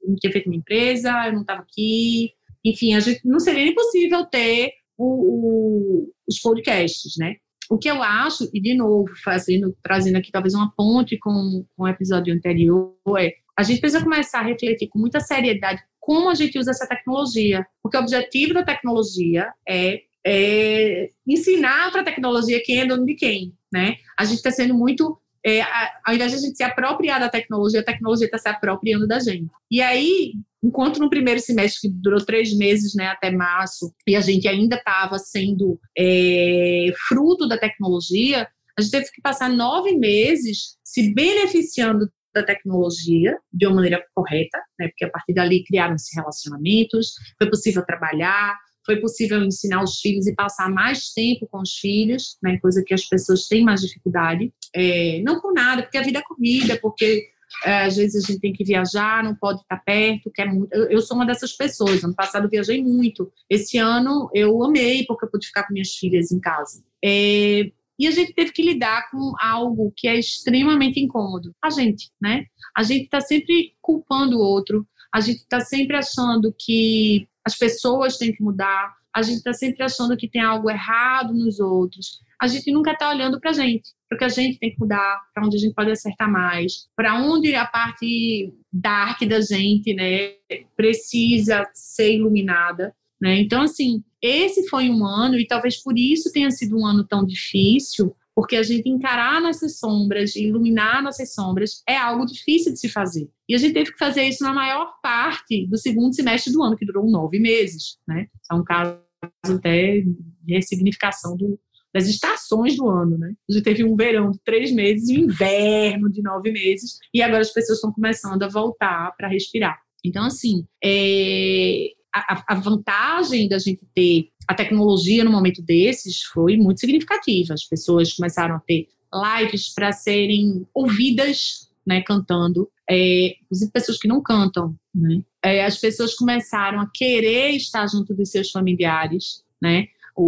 eu 0.02 0.10
não 0.10 0.16
tinha 0.16 0.34
feito 0.34 0.48
uma 0.48 0.56
empresa, 0.56 1.12
eu 1.28 1.34
não 1.34 1.42
estava 1.42 1.62
aqui. 1.62 2.32
Enfim, 2.66 2.96
a 2.96 3.00
gente 3.00 3.22
não 3.24 3.40
seria 3.40 3.64
nem 3.64 3.76
possível 3.76 4.26
ter 4.26 4.72
o, 4.98 5.06
o, 5.06 6.14
os 6.28 6.40
podcasts, 6.40 7.14
né? 7.20 7.36
O 7.70 7.78
que 7.78 7.88
eu 7.88 8.02
acho, 8.02 8.50
e 8.52 8.60
de 8.60 8.76
novo, 8.76 9.14
fazendo, 9.24 9.78
trazendo 9.84 10.16
aqui 10.16 10.32
talvez 10.32 10.56
uma 10.56 10.74
ponte 10.76 11.16
com, 11.20 11.64
com 11.78 11.84
o 11.84 11.88
episódio 11.88 12.34
anterior, 12.34 12.96
é 13.20 13.34
a 13.56 13.62
gente 13.62 13.80
precisa 13.80 14.04
começar 14.04 14.40
a 14.40 14.44
refletir 14.44 14.90
com 14.90 14.98
muita 14.98 15.20
seriedade 15.20 15.82
como 16.06 16.30
a 16.30 16.36
gente 16.36 16.60
usa 16.60 16.70
essa 16.70 16.88
tecnologia. 16.88 17.66
Porque 17.82 17.98
o 17.98 18.00
objetivo 18.00 18.54
da 18.54 18.64
tecnologia 18.64 19.52
é, 19.68 20.02
é 20.24 21.10
ensinar 21.28 21.92
para 21.92 22.02
a 22.02 22.06
tecnologia 22.06 22.62
quem 22.64 22.80
é 22.80 22.86
dono 22.86 23.06
de 23.08 23.16
quem, 23.16 23.54
né? 23.74 23.96
A 24.18 24.24
gente 24.24 24.38
está 24.38 24.52
sendo 24.52 24.76
muito 24.76 25.20
é, 25.44 25.62
ao 26.04 26.14
invés 26.14 26.32
de 26.32 26.38
a 26.38 26.42
gente 26.42 26.58
se 26.58 26.64
apropriar 26.64 27.20
da 27.20 27.30
tecnologia, 27.30 27.80
a 27.80 27.84
tecnologia 27.86 28.26
está 28.26 28.38
se 28.38 28.50
apropriando 28.50 29.08
da 29.08 29.20
gente. 29.20 29.52
E 29.70 29.80
aí, 29.80 30.34
enquanto 30.64 31.00
no 31.00 31.10
primeiro 31.10 31.40
semestre, 31.40 31.82
que 31.82 31.96
durou 31.96 32.24
três 32.24 32.56
meses, 32.56 32.96
né, 32.96 33.08
até 33.08 33.30
março, 33.30 33.94
e 34.08 34.16
a 34.16 34.22
gente 34.22 34.48
ainda 34.48 34.76
estava 34.76 35.20
sendo 35.20 35.80
é, 35.96 36.88
fruto 37.08 37.48
da 37.48 37.60
tecnologia, 37.60 38.48
a 38.78 38.82
gente 38.82 38.92
teve 38.92 39.12
que 39.12 39.22
passar 39.22 39.50
nove 39.50 39.96
meses 39.96 40.78
se 40.84 41.14
beneficiando 41.14 42.10
da 42.36 42.44
tecnologia 42.44 43.38
de 43.52 43.66
uma 43.66 43.76
maneira 43.76 44.06
correta, 44.14 44.58
né? 44.80 44.88
Porque 44.90 45.06
a 45.06 45.10
partir 45.10 45.34
dali 45.34 45.64
criaram-se 45.64 46.16
relacionamentos, 46.16 47.14
foi 47.38 47.50
possível 47.50 47.84
trabalhar, 47.86 48.56
foi 48.86 48.98
possível 48.98 49.44
ensinar 49.44 49.84
os 49.84 50.00
filhos 50.00 50.28
e 50.28 50.36
passar 50.36 50.70
mais 50.70 51.10
tempo 51.12 51.48
com 51.50 51.62
os 51.62 51.74
filhos, 51.74 52.38
né? 52.44 52.60
Coisa 52.60 52.84
que 52.86 52.94
as 52.94 53.06
pessoas 53.06 53.48
têm 53.48 53.64
mais 53.64 53.82
dificuldade. 53.82 54.54
É, 54.74 55.22
não 55.24 55.42
por 55.42 55.54
nada, 55.54 55.84
porque 55.84 55.98
a 55.98 56.04
vida 56.04 56.20
é 56.20 56.24
corrida, 56.24 56.78
porque 56.80 57.30
é, 57.64 57.84
às 57.84 57.96
vezes 57.96 58.24
a 58.24 58.28
gente 58.28 58.42
tem 58.42 58.54
que 58.54 58.64
viajar, 58.64 59.24
não 59.24 59.36
pode 59.36 59.62
estar 59.62 59.78
perto, 59.78 60.32
quer 60.32 60.46
muito. 60.46 60.74
Eu, 60.74 60.90
eu, 60.90 61.02
sou 61.02 61.16
uma 61.16 61.26
dessas 61.26 61.54
pessoas. 61.54 62.04
Ano 62.04 62.16
passado 62.16 62.50
viajei 62.50 62.84
muito. 62.84 63.32
Esse 63.50 63.78
ano 63.78 64.30
eu 64.34 64.62
amei 64.64 65.06
porque 65.06 65.26
eu 65.26 65.32
pude 65.32 65.48
ficar 65.48 65.64
com 65.64 65.74
minhas 65.74 65.96
filhas 65.96 66.32
em 66.32 66.40
casa. 66.40 66.84
É, 67.04 67.72
e 67.98 68.08
a 68.08 68.12
gente 68.12 68.34
teve 68.34 68.52
que 68.52 68.62
lidar 68.62 69.10
com 69.10 69.34
algo 69.40 69.94
que 69.96 70.08
é 70.08 70.18
extremamente 70.18 71.00
incômodo. 71.00 71.54
A 71.64 71.70
gente, 71.70 72.12
né? 72.22 72.46
A 72.76 72.84
gente 72.84 73.06
está 73.06 73.22
sempre 73.22 73.74
culpando 73.82 74.38
o 74.38 74.42
outro, 74.42 74.88
a 75.14 75.22
gente 75.22 75.38
está 75.38 75.62
sempre 75.62 75.96
achando 75.96 76.54
que 76.58 77.28
as 77.44 77.58
pessoas 77.58 78.18
têm 78.18 78.34
que 78.34 78.44
mudar, 78.44 78.94
a 79.14 79.22
gente 79.22 79.38
está 79.38 79.54
sempre 79.54 79.84
achando 79.84 80.18
que 80.18 80.28
tem 80.28 80.42
algo 80.42 80.70
errado 80.70 81.34
nos 81.34 81.60
outros. 81.60 82.20
A 82.42 82.48
gente 82.48 82.70
nunca 82.70 82.92
está 82.92 83.10
olhando 83.10 83.40
para 83.40 83.52
a 83.52 83.54
gente, 83.54 83.92
para 84.10 84.16
o 84.18 84.20
que 84.20 84.26
a 84.26 84.30
gente 84.30 84.60
tem 84.60 84.72
que 84.72 84.80
mudar, 84.80 85.22
para 85.34 85.46
onde 85.46 85.56
a 85.56 85.60
gente 85.60 85.74
pode 85.74 85.90
acertar 85.90 86.30
mais, 86.30 86.90
para 86.96 87.16
onde 87.22 87.56
a 87.56 87.66
parte 87.66 88.54
dark 88.72 89.22
da 89.22 89.40
gente, 89.40 89.94
né, 89.94 90.34
precisa 90.76 91.66
ser 91.74 92.16
iluminada. 92.16 92.94
Né? 93.22 93.40
Então, 93.40 93.62
assim, 93.62 94.04
esse 94.26 94.68
foi 94.68 94.90
um 94.90 95.06
ano, 95.06 95.40
e 95.40 95.46
talvez 95.46 95.82
por 95.82 95.98
isso 95.98 96.32
tenha 96.32 96.50
sido 96.52 96.78
um 96.78 96.86
ano 96.86 97.06
tão 97.06 97.26
difícil, 97.26 98.16
porque 98.36 98.58
a 98.58 98.64
gente 98.64 98.90
encarar 98.90 99.42
nossas 99.42 99.80
sombras, 99.80 100.36
iluminar 100.36 101.02
nossas 101.02 101.34
sombras, 101.34 101.82
é 101.88 101.96
algo 101.96 102.26
difícil 102.26 102.74
de 102.74 102.80
se 102.80 102.90
fazer. 102.90 103.30
E 103.48 103.56
a 103.56 103.58
gente 103.58 103.74
teve 103.74 103.94
que 103.94 103.98
fazer 103.98 104.24
isso 104.24 104.44
na 104.44 104.54
maior 104.54 104.94
parte 105.02 105.66
do 105.68 105.78
segundo 105.78 106.14
semestre 106.14 106.52
do 106.52 106.62
ano, 106.62 106.76
que 106.76 106.86
durou 106.86 107.10
nove 107.10 107.40
meses, 107.40 107.98
né? 108.06 108.28
É 108.52 108.56
um 108.56 108.64
caso 108.64 109.00
até 109.46 110.02
de 110.02 110.54
ressignificação 110.54 111.38
do, 111.38 111.58
das 111.94 112.08
estações 112.08 112.76
do 112.76 112.90
ano, 112.90 113.18
né? 113.18 113.34
A 113.50 113.54
gente 113.54 113.64
teve 113.64 113.86
um 113.86 113.96
verão 113.96 114.32
de 114.32 114.40
três 114.44 114.70
meses 114.70 115.08
e 115.08 115.18
um 115.18 115.24
inverno 115.24 116.12
de 116.12 116.22
nove 116.22 116.52
meses, 116.52 116.98
e 117.14 117.22
agora 117.22 117.42
as 117.42 117.54
pessoas 117.54 117.78
estão 117.78 117.94
começando 117.94 118.44
a 118.44 118.50
voltar 118.50 119.16
para 119.16 119.30
respirar. 119.30 119.80
Então, 120.04 120.26
assim, 120.26 120.68
é, 120.84 121.88
a, 122.16 122.54
a, 122.54 122.56
vantagem 122.56 123.48
da 123.50 123.60
gente 123.60 123.86
ter 123.94 124.30
a 124.48 124.54
tecnologia 124.54 125.24
no 125.24 125.32
momento 125.32 125.62
desses 125.62 126.22
foi 126.22 126.56
muito 126.56 126.80
significativa. 126.80 127.54
As 127.54 127.66
pessoas 127.66 128.14
começaram 128.14 128.56
a 128.56 128.60
ter 128.60 128.88
lives 129.14 129.74
para 129.74 129.92
serem 129.92 130.66
ouvidas, 130.74 131.70
né, 131.86 132.02
cantando, 132.02 132.70
é, 132.90 133.36
inclusive 133.44 133.72
pessoas 133.72 133.98
que 133.98 134.08
não 134.08 134.22
cantam, 134.22 134.76
né? 134.94 135.22
É, 135.44 135.64
as 135.64 135.78
pessoas 135.78 136.16
começaram 136.16 136.80
a 136.80 136.90
querer 136.92 137.52
estar 137.52 137.86
junto 137.88 138.14
dos 138.14 138.30
seus 138.30 138.50
familiares, 138.50 139.44
né? 139.62 139.88
O, 140.16 140.24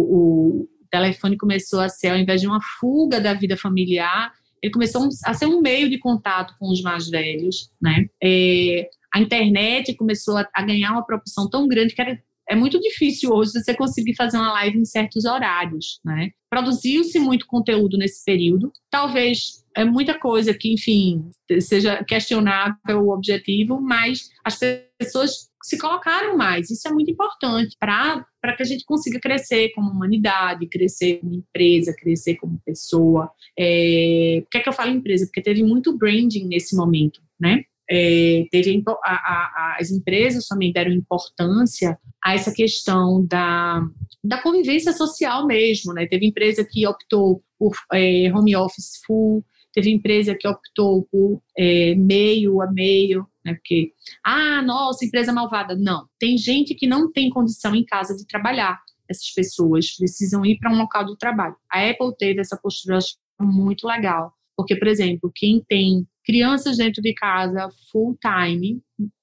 o 0.62 0.68
telefone 0.90 1.36
começou 1.36 1.80
a 1.80 1.88
ser, 1.88 2.08
ao 2.08 2.16
invés 2.16 2.40
de 2.40 2.46
uma 2.46 2.60
fuga 2.78 3.20
da 3.20 3.34
vida 3.34 3.56
familiar, 3.56 4.32
ele 4.62 4.72
começou 4.72 5.08
a 5.24 5.34
ser 5.34 5.46
um 5.46 5.60
meio 5.60 5.88
de 5.88 5.98
contato 5.98 6.54
com 6.58 6.70
os 6.70 6.82
mais 6.82 7.08
velhos, 7.08 7.70
né? 7.80 8.06
É, 8.22 8.88
a 9.14 9.20
internet 9.20 9.94
começou 9.96 10.36
a, 10.36 10.48
a, 10.54 10.62
ganhar 10.62 10.92
uma 10.92 11.04
proporção 11.04 11.48
tão 11.48 11.66
grande 11.66 11.94
que 11.94 12.00
era, 12.00 12.20
é 12.48 12.54
muito 12.54 12.80
difícil 12.80 13.30
hoje 13.32 13.52
você 13.52 13.74
conseguir 13.74 14.14
fazer 14.14 14.36
uma 14.36 14.52
live 14.52 14.78
em 14.78 14.84
certos 14.84 15.24
horários, 15.24 16.00
né? 16.04 16.30
Produziu-se 16.50 17.18
muito 17.18 17.46
conteúdo 17.46 17.98
nesse 17.98 18.24
período, 18.24 18.72
talvez 18.90 19.64
é 19.76 19.84
muita 19.84 20.18
coisa 20.18 20.52
que, 20.52 20.72
enfim, 20.72 21.30
seja 21.60 22.02
questionável 22.02 23.00
o 23.00 23.12
objetivo, 23.12 23.80
mas 23.80 24.28
as 24.44 24.58
pessoas 24.98 25.48
se 25.62 25.78
colocaram 25.78 26.36
mais. 26.36 26.70
Isso 26.70 26.88
é 26.88 26.90
muito 26.90 27.10
importante 27.10 27.76
para 27.78 28.26
que 28.56 28.62
a 28.62 28.66
gente 28.66 28.84
consiga 28.84 29.20
crescer 29.20 29.70
como 29.74 29.90
humanidade, 29.90 30.68
crescer 30.68 31.18
como 31.20 31.34
empresa, 31.34 31.94
crescer 31.96 32.36
como 32.36 32.60
pessoa. 32.64 33.30
É, 33.56 34.40
por 34.42 34.50
que, 34.50 34.58
é 34.58 34.60
que 34.60 34.68
eu 34.68 34.72
falo 34.72 34.90
empresa? 34.90 35.26
Porque 35.26 35.42
teve 35.42 35.62
muito 35.62 35.96
branding 35.96 36.46
nesse 36.46 36.74
momento, 36.74 37.20
né? 37.38 37.64
É, 37.90 38.44
teve 38.50 38.82
a, 39.02 39.12
a, 39.12 39.76
as 39.80 39.90
empresas 39.90 40.46
também 40.46 40.72
deram 40.72 40.92
importância 40.92 41.98
a 42.22 42.34
essa 42.34 42.52
questão 42.52 43.24
da, 43.26 43.82
da 44.22 44.42
convivência 44.42 44.92
social 44.92 45.46
mesmo, 45.46 45.94
né? 45.94 46.06
Teve 46.06 46.26
empresa 46.26 46.66
que 46.68 46.86
optou 46.86 47.42
por 47.58 47.72
é, 47.92 48.30
home 48.32 48.54
office 48.54 49.00
full, 49.06 49.44
teve 49.72 49.90
empresa 49.90 50.34
que 50.34 50.46
optou 50.46 51.06
por 51.10 51.40
é, 51.56 51.94
meio 51.94 52.60
a 52.60 52.70
meio, 52.70 53.26
né? 53.44 53.54
Porque, 53.54 53.92
ah, 54.24 54.60
nossa, 54.62 55.04
empresa 55.04 55.32
malvada. 55.32 55.74
Não, 55.74 56.06
tem 56.18 56.36
gente 56.36 56.74
que 56.74 56.86
não 56.86 57.10
tem 57.10 57.30
condição 57.30 57.74
em 57.74 57.84
casa 57.84 58.14
de 58.14 58.26
trabalhar. 58.26 58.78
Essas 59.08 59.30
pessoas 59.30 59.96
precisam 59.96 60.44
ir 60.44 60.58
para 60.58 60.70
um 60.70 60.76
local 60.76 61.06
de 61.06 61.16
trabalho. 61.16 61.56
A 61.72 61.88
Apple 61.88 62.14
teve 62.18 62.40
essa 62.40 62.58
postura 62.58 62.98
muito 63.40 63.86
legal, 63.86 64.34
porque, 64.56 64.76
por 64.76 64.88
exemplo, 64.88 65.32
quem 65.34 65.64
tem 65.66 66.06
crianças 66.28 66.76
dentro 66.76 67.00
de 67.00 67.14
casa 67.14 67.70
full 67.90 68.18
time, 68.20 68.82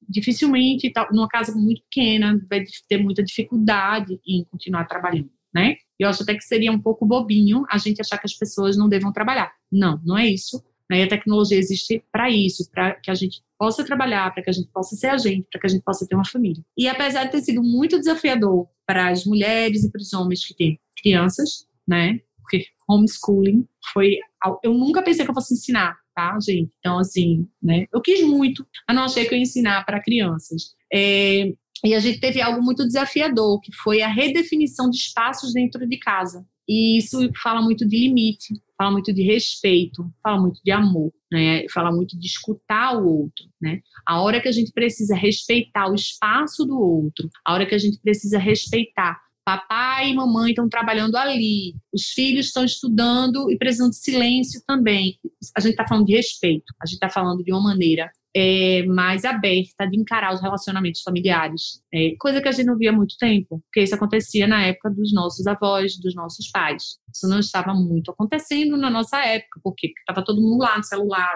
dificilmente, 0.10 0.92
numa 1.12 1.28
casa 1.28 1.54
muito 1.56 1.84
pequena, 1.84 2.44
vai 2.50 2.64
ter 2.90 2.98
muita 2.98 3.24
dificuldade 3.24 4.20
em 4.28 4.44
continuar 4.46 4.86
trabalhando, 4.86 5.30
né? 5.54 5.76
Eu 6.00 6.10
acho 6.10 6.24
até 6.24 6.34
que 6.34 6.44
seria 6.44 6.72
um 6.72 6.82
pouco 6.82 7.06
bobinho 7.06 7.64
a 7.70 7.78
gente 7.78 8.02
achar 8.02 8.18
que 8.18 8.26
as 8.26 8.34
pessoas 8.34 8.76
não 8.76 8.90
devam 8.90 9.14
trabalhar. 9.14 9.54
Não, 9.72 10.02
não 10.04 10.18
é 10.18 10.28
isso. 10.28 10.64
Né? 10.90 11.04
A 11.04 11.08
tecnologia 11.08 11.58
existe 11.58 12.04
para 12.12 12.30
isso, 12.30 12.70
para 12.72 12.96
que 12.96 13.10
a 13.10 13.14
gente 13.14 13.42
possa 13.58 13.86
trabalhar, 13.86 14.34
para 14.34 14.44
que 14.44 14.50
a 14.50 14.54
gente 14.54 14.70
possa 14.74 14.96
ser 14.96 15.08
a 15.08 15.18
gente, 15.18 15.48
para 15.50 15.62
que 15.62 15.68
a 15.68 15.70
gente 15.70 15.84
possa 15.84 16.08
ter 16.08 16.16
uma 16.16 16.26
família. 16.26 16.64
E 16.78 16.88
apesar 16.88 17.26
de 17.26 17.32
ter 17.32 17.42
sido 17.42 17.62
muito 17.64 18.00
desafiador 18.00 18.68
para 18.86 19.10
as 19.10 19.26
mulheres 19.26 19.84
e 19.84 19.92
para 19.92 20.02
os 20.02 20.12
homens 20.12 20.46
que 20.46 20.56
têm 20.56 20.80
crianças, 21.02 21.68
né? 21.88 22.20
Porque 22.42 22.66
homeschooling 22.90 23.68
foi. 23.94 24.18
Eu 24.64 24.74
nunca 24.74 25.02
pensei 25.02 25.24
que 25.24 25.32
eu 25.32 25.36
fosse 25.36 25.54
ensinar 25.54 25.98
tá, 26.16 26.38
gente? 26.40 26.72
Então, 26.80 26.98
assim, 26.98 27.48
né? 27.62 27.86
Eu 27.94 28.02
quis 28.02 28.22
muito, 28.24 28.66
mas 28.88 28.96
não 28.96 29.04
achei 29.04 29.26
que 29.26 29.34
eu 29.34 29.38
ia 29.38 29.44
ensinar 29.44 29.86
para 29.86 30.02
crianças. 30.02 30.74
É, 30.92 31.52
e 31.84 31.94
a 31.94 32.00
gente 32.00 32.20
teve 32.20 32.42
algo 32.42 32.64
muito 32.64 32.86
desafiador, 32.86 33.60
que 33.60 33.72
foi 33.76 34.02
a 34.02 34.08
redefinição 34.08 34.90
de 34.90 34.98
espaços 34.98 35.54
dentro 35.54 35.86
de 35.88 35.98
casa. 36.00 36.46
E 36.68 36.98
isso 36.98 37.30
fala 37.44 37.62
muito 37.62 37.88
de 37.88 37.96
limite, 37.96 38.56
fala 38.76 38.92
muito 38.92 39.14
de 39.14 39.22
respeito, 39.22 40.12
fala 40.24 40.42
muito 40.42 40.60
de 40.66 40.72
amor, 40.72 41.14
né? 41.32 41.68
Fala 41.72 41.92
muito 41.92 42.18
de 42.18 42.26
escutar 42.26 42.98
o 42.98 43.08
outro, 43.08 43.46
né? 43.62 43.82
A 44.08 44.22
hora 44.22 44.42
que 44.42 44.48
a 44.48 44.52
gente 44.52 44.72
precisa 44.72 45.16
respeitar 45.16 45.88
o 45.92 45.94
espaço 45.94 46.66
do 46.66 46.80
outro, 46.80 47.30
a 47.46 47.54
hora 47.54 47.68
que 47.68 47.76
a 47.76 47.78
gente 47.78 48.00
precisa 48.02 48.40
respeitar 48.40 49.20
Papai 49.46 50.10
e 50.10 50.16
mamãe 50.16 50.50
estão 50.50 50.68
trabalhando 50.68 51.16
ali, 51.16 51.76
os 51.94 52.08
filhos 52.08 52.48
estão 52.48 52.66
estudando 52.66 53.52
e 53.52 53.58
precisam 53.58 53.90
de 53.92 53.98
silêncio 53.98 54.60
também. 54.66 55.20
A 55.56 55.62
gente 55.62 55.72
está 55.72 55.88
falando 55.88 56.08
de 56.08 56.16
respeito, 56.16 56.74
a 56.82 56.86
gente 56.88 56.96
está 56.96 57.10
falando 57.10 57.44
de 57.44 57.54
uma 57.54 57.62
maneira 57.62 58.10
é, 58.36 58.84
mais 58.84 59.24
aberta 59.24 59.88
de 59.90 59.98
encarar 59.98 60.34
os 60.34 60.42
relacionamentos 60.42 61.02
familiares, 61.02 61.82
é, 61.94 62.16
coisa 62.20 62.42
que 62.42 62.50
a 62.50 62.52
gente 62.52 62.66
não 62.66 62.78
via 62.78 62.90
há 62.90 62.94
muito 62.94 63.16
tempo, 63.18 63.62
porque 63.64 63.82
isso 63.82 63.96
acontecia 63.96 64.46
na 64.46 64.62
época 64.66 64.90
dos 64.90 65.14
nossos 65.14 65.48
avós, 65.48 65.98
dos 65.98 66.14
nossos 66.14 66.50
pais. 66.52 66.98
Isso 67.14 67.30
não 67.30 67.40
estava 67.40 67.74
muito 67.74 68.12
acontecendo 68.12 68.76
na 68.76 68.90
nossa 68.90 69.24
época, 69.24 69.62
porque 69.64 69.94
estava 70.00 70.26
todo 70.26 70.42
mundo 70.42 70.64
lá 70.64 70.78
no 70.78 70.84
celular, 70.84 71.34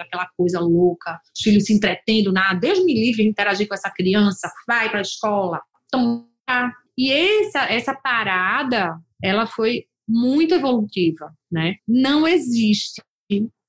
aquela 0.00 0.28
coisa 0.36 0.58
louca, 0.58 1.20
os 1.32 1.40
filhos 1.40 1.66
se 1.66 1.72
entretendo, 1.72 2.32
nada, 2.32 2.58
Deus 2.58 2.84
me 2.84 2.94
livre 2.94 3.22
interagir 3.22 3.68
com 3.68 3.74
essa 3.74 3.90
criança, 3.90 4.50
vai 4.66 4.88
para 4.88 4.98
a 4.98 5.02
escola, 5.02 5.60
toma 5.88 6.26
e 6.96 7.10
essa, 7.10 7.64
essa 7.64 7.94
parada, 7.94 8.96
ela 9.22 9.46
foi 9.46 9.84
muito 10.08 10.54
evolutiva, 10.54 11.32
né? 11.50 11.76
Não 11.88 12.26
existe 12.26 13.02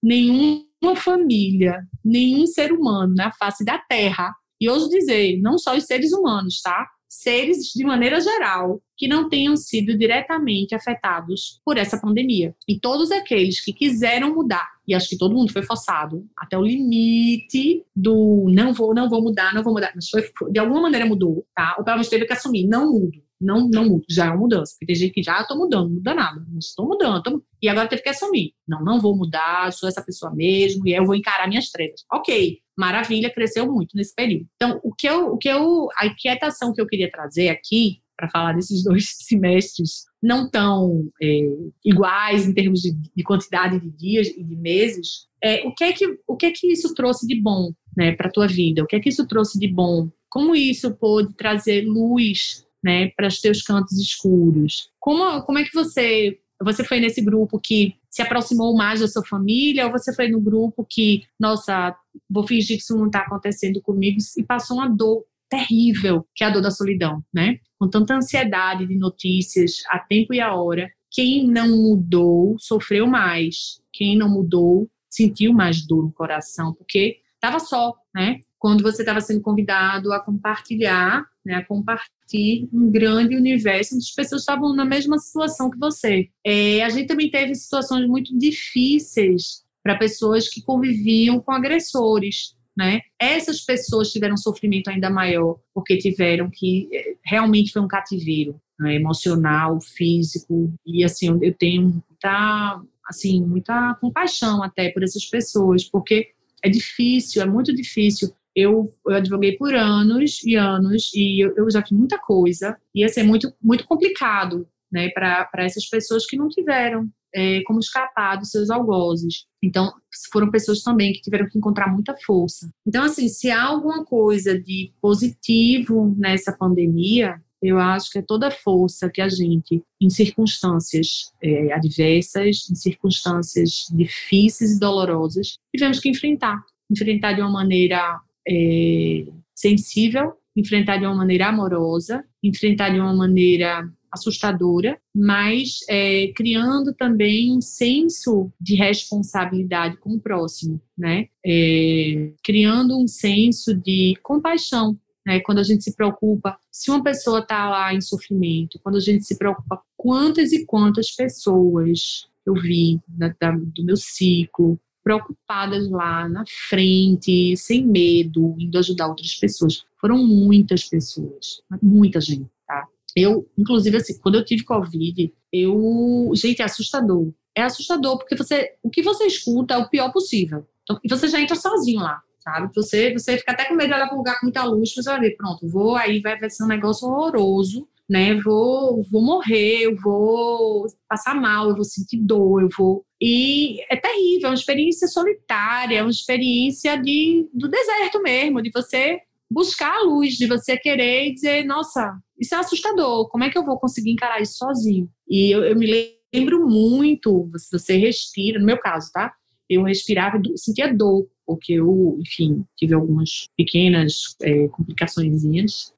nenhuma 0.04 0.96
família, 0.96 1.82
nenhum 2.04 2.46
ser 2.46 2.72
humano 2.72 3.14
na 3.16 3.32
face 3.32 3.64
da 3.66 3.78
Terra, 3.80 4.34
e 4.62 4.70
ouso 4.70 4.90
dizer, 4.90 5.40
não 5.42 5.58
só 5.58 5.76
os 5.76 5.86
seres 5.86 6.14
humanos, 6.14 6.62
tá? 6.62 6.88
Seres 7.22 7.72
de 7.76 7.84
maneira 7.84 8.20
geral 8.20 8.82
que 8.98 9.08
não 9.08 9.30
tenham 9.30 9.56
sido 9.56 9.98
diretamente 9.98 10.74
afetados 10.74 11.60
por 11.66 11.78
essa 11.78 12.00
pandemia. 12.00 12.56
E 12.68 12.80
todos 12.80 13.12
aqueles 13.12 13.64
que 13.64 13.74
quiseram 13.74 14.34
mudar, 14.34 14.68
e 14.88 14.94
acho 14.94 15.10
que 15.10 15.18
todo 15.18 15.36
mundo 15.36 15.52
foi 15.52 15.64
forçado 15.64 16.26
até 16.38 16.58
o 16.58 16.64
limite 16.64 17.84
do 17.96 18.48
não 18.50 18.74
vou, 18.74 18.94
não 18.94 19.10
vou 19.10 19.22
mudar, 19.22 19.54
não 19.54 19.64
vou 19.64 19.74
mudar, 19.74 19.92
mas 19.96 20.10
foi, 20.10 20.24
de 20.52 20.60
alguma 20.60 20.82
maneira 20.82 21.06
mudou, 21.06 21.46
tá? 21.56 21.74
Pelo 21.76 21.98
menos 21.98 22.10
teve 22.10 22.26
que 22.26 22.34
assumir, 22.34 22.68
não 22.68 22.92
mudo. 22.92 23.25
Não, 23.40 23.68
não 23.68 23.86
mudo, 23.86 24.06
já 24.10 24.26
é 24.26 24.30
uma 24.30 24.38
mudança. 24.38 24.74
Porque 24.74 24.86
tem 24.88 24.96
gente 24.96 25.14
que 25.14 25.24
já, 25.24 25.40
ah, 25.40 25.46
tô 25.46 25.58
mudando, 25.58 25.90
não 25.90 25.96
muda 25.96 26.14
nada, 26.14 26.46
mas 26.54 26.66
estou 26.66 26.88
mudando, 26.88 27.22
tô... 27.22 27.44
e 27.62 27.68
agora 27.68 27.88
teve 27.88 28.02
que 28.02 28.10
assumir. 28.10 28.54
Não, 28.68 28.84
não 28.84 29.00
vou 29.00 29.16
mudar, 29.16 29.72
sou 29.74 29.90
essa 29.90 30.04
pessoa 30.04 30.34
mesmo, 30.34 30.88
e 30.88 30.94
eu 30.94 31.06
vou 31.06 31.16
encarar 31.16 31.48
minhas 31.48 31.70
trevas. 31.70 32.04
Ok, 32.12 32.60
maravilha, 32.78 33.34
cresceu 33.34 33.72
muito 33.72 33.96
nesse 33.96 34.14
período. 34.16 34.48
Então, 34.56 34.80
o 34.84 34.94
que 34.94 35.08
eu, 35.08 35.34
o 35.34 35.38
que 35.38 35.50
eu, 35.50 35.88
a 35.98 36.06
inquietação 36.06 36.74
que 36.74 36.82
eu 36.82 36.88
queria 36.88 37.12
trazer 37.12 37.50
aqui, 37.50 38.02
para 38.18 38.30
falar 38.30 38.54
desses 38.54 38.84
dois 38.84 39.16
semestres 39.20 40.06
não 40.22 40.50
tão 40.50 41.08
é, 41.22 41.42
iguais 41.84 42.48
em 42.48 42.54
termos 42.54 42.82
de, 42.82 42.94
de, 42.94 43.24
quantidade 43.24 43.80
de 43.80 43.90
dias 43.92 44.28
e 44.28 44.44
de 44.44 44.56
meses, 44.56 45.28
é, 45.44 45.68
o 45.68 45.74
que 45.74 45.84
é 45.84 45.94
que 45.94 46.18
o 46.28 46.36
que 46.36 46.46
é 46.48 46.52
que 46.52 46.72
isso 46.72 46.94
trouxe 46.96 47.28
de 47.28 47.40
bom, 47.40 47.72
né, 47.96 48.14
para 48.14 48.32
tua 48.32 48.48
vida? 48.48 48.84
O 48.84 48.88
que 48.88 48.96
é 48.96 49.00
que 49.00 49.10
isso 49.10 49.28
trouxe 49.28 49.60
de 49.60 49.68
bom? 49.68 50.10
Como 50.30 50.56
isso 50.56 50.96
pôde 50.96 51.34
trazer 51.36 51.86
luz, 51.86 52.65
né, 52.86 53.10
para 53.18 53.28
os 53.28 53.42
teus 53.42 53.64
cantos 53.64 54.00
escuros? 54.00 54.92
Como 55.00 55.42
como 55.42 55.58
é 55.58 55.64
que 55.64 55.74
você 55.74 56.38
você 56.62 56.84
foi 56.86 57.00
nesse 57.00 57.22
grupo 57.22 57.60
que 57.60 57.96
se 58.10 58.22
aproximou 58.22 58.78
mais 58.78 59.02
da 59.02 59.08
sua 59.08 59.26
família 59.26 59.86
ou 59.86 59.92
você 59.92 60.14
foi 60.16 60.30
no 60.30 60.40
grupo 60.40 60.86
que, 60.90 61.24
nossa, 61.38 61.94
vou 62.30 62.48
fingir 62.48 62.78
que 62.78 62.84
isso 62.84 62.98
não 62.98 63.08
está 63.08 63.20
acontecendo 63.20 63.82
comigo 63.82 64.18
e 64.38 64.44
passou 64.44 64.78
uma 64.78 64.88
dor 64.88 65.26
terrível, 65.50 66.26
que 66.34 66.44
é 66.44 66.48
a 66.48 66.50
dor 66.50 66.62
da 66.62 66.72
solidão, 66.72 67.22
né? 67.34 67.60
Com 67.78 67.90
tanta 67.90 68.16
ansiedade 68.16 68.88
de 68.88 68.96
notícias 68.96 69.84
a 69.90 70.00
tempo 70.00 70.34
e 70.34 70.40
a 70.40 70.54
hora, 70.56 70.90
quem 71.12 71.46
não 71.46 71.68
mudou 71.68 72.56
sofreu 72.58 73.06
mais, 73.06 73.82
quem 73.92 74.18
não 74.18 74.30
mudou 74.30 74.90
sentiu 75.10 75.52
mais 75.52 75.86
dor 75.86 76.04
no 76.04 76.12
coração, 76.12 76.74
porque 76.74 77.18
estava 77.34 77.60
só, 77.60 77.94
né? 78.14 78.40
Quando 78.58 78.82
você 78.82 79.02
estava 79.02 79.20
sendo 79.20 79.42
convidado 79.42 80.14
a 80.14 80.20
compartilhar, 80.20 81.26
né, 81.46 81.56
a 81.56 81.66
compartilhar 81.66 82.68
um 82.74 82.90
grande 82.90 83.36
universo 83.36 83.96
onde 83.96 84.04
as 84.04 84.12
pessoas 84.12 84.42
estavam 84.42 84.76
na 84.76 84.84
mesma 84.84 85.18
situação 85.18 85.70
que 85.70 85.78
você. 85.78 86.30
É, 86.44 86.84
a 86.84 86.90
gente 86.90 87.08
também 87.08 87.30
teve 87.30 87.54
situações 87.54 88.08
muito 88.08 88.36
difíceis 88.38 89.64
para 89.84 89.98
pessoas 89.98 90.50
que 90.50 90.62
conviviam 90.62 91.40
com 91.40 91.52
agressores, 91.52 92.56
né? 92.76 93.02
Essas 93.20 93.62
pessoas 93.62 94.12
tiveram 94.12 94.34
um 94.34 94.38
sofrimento 94.38 94.90
ainda 94.90 95.10
maior, 95.10 95.60
porque 95.74 95.98
tiveram 95.98 96.50
que 96.52 96.90
é, 96.92 97.14
realmente 97.24 97.72
foi 97.72 97.82
um 97.82 97.88
cativeiro 97.88 98.60
né? 98.80 98.96
emocional, 98.96 99.80
físico, 99.80 100.74
e 100.86 101.04
assim, 101.04 101.28
eu 101.42 101.54
tenho 101.54 102.04
tá 102.20 102.82
assim, 103.08 103.46
muita 103.46 103.96
compaixão 104.02 104.64
até 104.64 104.90
por 104.90 105.04
essas 105.04 105.26
pessoas, 105.26 105.84
porque 105.84 106.30
é 106.64 106.70
difícil, 106.70 107.42
é 107.42 107.46
muito 107.46 107.74
difícil. 107.74 108.34
Eu, 108.56 108.90
eu 109.06 109.16
advoguei 109.16 109.58
por 109.58 109.74
anos 109.76 110.44
e 110.44 110.56
anos 110.56 111.12
e 111.14 111.44
eu, 111.44 111.54
eu 111.58 111.70
já 111.70 111.82
fiz 111.82 111.98
muita 111.98 112.18
coisa. 112.18 112.78
Ia 112.94 113.10
ser 113.10 113.24
muito, 113.24 113.54
muito 113.62 113.86
complicado 113.86 114.68
né, 114.92 115.10
para 115.10 115.50
essas 115.58 115.86
pessoas 115.88 116.26
que 116.26 116.38
não 116.38 116.48
tiveram 116.48 117.10
é, 117.34 117.62
como 117.64 117.80
escapar 117.80 118.38
dos 118.38 118.50
seus 118.50 118.70
algozes. 118.70 119.46
Então, 119.62 119.92
foram 120.32 120.50
pessoas 120.50 120.82
também 120.82 121.12
que 121.12 121.22
tiveram 121.22 121.50
que 121.50 121.58
encontrar 121.58 121.92
muita 121.92 122.16
força. 122.26 122.70
Então, 122.88 123.04
assim, 123.04 123.28
se 123.28 123.52
há 123.52 123.62
alguma 123.62 124.06
coisa 124.06 124.58
de 124.58 124.94
positivo 125.02 126.16
nessa 126.18 126.54
pandemia, 126.54 127.42
eu 127.62 127.78
acho 127.78 128.10
que 128.12 128.20
é 128.20 128.22
toda 128.22 128.48
a 128.48 128.52
força 128.52 129.10
que 129.10 129.22
a 129.22 129.28
gente, 129.28 129.84
em 130.00 130.10
circunstâncias 130.10 131.32
é, 131.44 131.74
adversas, 131.74 132.70
em 132.70 132.76
circunstâncias 132.76 133.88
difíceis 133.92 134.72
e 134.72 134.80
dolorosas, 134.80 135.58
tivemos 135.76 136.00
que 136.00 136.10
enfrentar. 136.10 136.64
Enfrentar 136.90 137.34
de 137.34 137.42
uma 137.42 137.52
maneira 137.52 138.20
é, 138.48 139.26
sensível, 139.54 140.34
enfrentar 140.56 140.98
de 140.98 141.06
uma 141.06 141.16
maneira 141.16 141.48
amorosa, 141.48 142.24
enfrentar 142.42 142.90
de 142.90 143.00
uma 143.00 143.14
maneira 143.14 143.88
assustadora, 144.12 144.98
mas 145.14 145.80
é, 145.90 146.32
criando 146.34 146.94
também 146.94 147.56
um 147.56 147.62
senso 147.62 148.52
de 148.60 148.76
responsabilidade 148.76 149.98
com 149.98 150.12
o 150.12 150.20
próximo, 150.20 150.82
né? 150.98 151.28
É, 151.46 152.32
criando 152.44 152.98
um 152.98 153.08
senso 153.08 153.76
de 153.76 154.16
compaixão, 154.24 154.98
né? 155.26 155.42
Quando 155.42 155.60
a 155.60 155.64
gente 155.64 155.84
se 155.84 155.94
preocupa, 155.94 156.58
se 156.72 156.90
uma 156.90 157.04
pessoa 157.04 157.40
está 157.40 157.70
lá 157.70 157.94
em 157.94 158.00
sofrimento, 158.00 158.80
quando 158.82 158.96
a 158.96 159.02
gente 159.02 159.26
se 159.26 159.38
preocupa, 159.38 159.82
quantas 159.98 160.54
e 160.54 160.66
quantas 160.66 161.12
pessoas 161.12 162.28
eu 162.46 162.54
vi 162.54 163.00
da, 163.08 163.34
da, 163.40 163.52
do 163.52 163.84
meu 163.84 163.98
ciclo 163.98 164.80
preocupadas 165.06 165.88
lá 165.88 166.28
na 166.28 166.44
frente, 166.68 167.56
sem 167.56 167.86
medo, 167.86 168.56
indo 168.58 168.80
ajudar 168.80 169.08
outras 169.08 169.36
pessoas. 169.36 169.86
Foram 170.02 170.18
muitas 170.18 170.84
pessoas, 170.84 171.62
muita 171.80 172.20
gente, 172.20 172.50
tá? 172.68 172.88
Eu, 173.16 173.48
inclusive, 173.56 173.98
assim, 173.98 174.20
quando 174.20 174.36
eu 174.36 174.44
tive 174.44 174.64
Covid, 174.64 175.32
eu. 175.54 176.32
Gente, 176.34 176.64
é 176.64 176.66
assustador. 176.66 177.32
É 177.56 177.62
assustador, 177.62 178.18
porque 178.18 178.36
você, 178.36 178.74
o 178.82 178.90
que 178.90 179.04
você 179.04 179.26
escuta 179.26 179.76
é 179.76 179.78
o 179.78 179.88
pior 179.88 180.12
possível. 180.12 180.68
Então, 180.82 181.00
e 181.04 181.08
você 181.08 181.28
já 181.28 181.40
entra 181.40 181.56
sozinho 181.56 182.02
lá, 182.02 182.22
sabe? 182.40 182.74
Você, 182.76 183.14
você 183.14 183.38
fica 183.38 183.52
até 183.52 183.66
com 183.66 183.76
medo 183.76 183.90
de 183.90 183.94
olhar 183.94 184.08
para 184.08 184.16
um 184.16 184.20
lugar 184.20 184.40
com 184.40 184.48
muita 184.48 184.64
luz, 184.64 184.92
você 184.94 185.10
vai 185.10 185.20
ver, 185.20 185.38
pronto, 185.38 185.68
vou, 185.70 185.96
aí 185.96 186.20
vai, 186.20 186.38
vai 186.38 186.50
ser 186.50 186.64
um 186.64 186.68
negócio 186.68 187.08
horroroso, 187.08 187.88
né? 188.10 188.34
Vou, 188.42 189.04
vou 189.10 189.22
morrer, 189.22 189.84
eu 189.84 189.96
vou 189.96 190.88
passar 191.08 191.36
mal, 191.36 191.70
eu 191.70 191.76
vou 191.76 191.86
sentir 191.86 192.18
dor, 192.18 192.64
eu 192.64 192.70
vou. 192.76 193.05
E 193.22 193.82
é 193.90 193.96
terrível, 193.96 194.48
é 194.48 194.50
uma 194.50 194.56
experiência 194.56 195.08
solitária, 195.08 196.00
é 196.00 196.02
uma 196.02 196.12
experiência 196.12 196.98
de, 196.98 197.48
do 197.54 197.70
deserto 197.70 198.22
mesmo, 198.22 198.62
de 198.62 198.72
você 198.72 199.20
buscar 199.50 199.96
a 199.96 200.04
luz, 200.04 200.34
de 200.34 200.48
você 200.48 200.78
querer 200.78 201.34
dizer, 201.34 201.64
nossa, 201.66 202.18
isso 202.40 202.54
é 202.56 202.58
assustador. 202.58 203.30
Como 203.30 203.44
é 203.44 203.50
que 203.50 203.58
eu 203.58 203.64
vou 203.64 203.80
conseguir 203.80 204.12
encarar 204.12 204.42
isso 204.42 204.58
sozinho? 204.58 205.10
E 205.28 205.52
eu, 205.52 205.64
eu 205.64 205.76
me 205.76 206.14
lembro 206.34 206.68
muito, 206.68 207.50
você 207.72 207.98
respira, 207.98 208.60
no 208.60 208.66
meu 208.66 208.78
caso, 208.78 209.12
tá? 209.14 209.34
Eu 209.70 209.84
respirava 209.84 210.40
sentia 210.56 210.94
dor, 210.94 211.28
porque 211.46 211.74
eu, 211.74 212.18
enfim, 212.20 212.66
tive 212.76 212.94
algumas 212.94 213.48
pequenas 213.56 214.36
é, 214.42 214.68
complicações, 214.68 215.44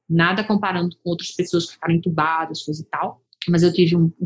nada 0.09 0.43
comparando 0.43 0.95
com 1.03 1.09
outras 1.09 1.31
pessoas 1.31 1.65
que 1.65 1.73
ficaram 1.73 1.95
entubadas, 1.95 2.63
coisa 2.63 2.81
e 2.81 2.85
tal, 2.85 3.21
mas 3.49 3.63
eu 3.63 3.73
tive 3.73 3.95
um, 3.95 4.11
um 4.19 4.25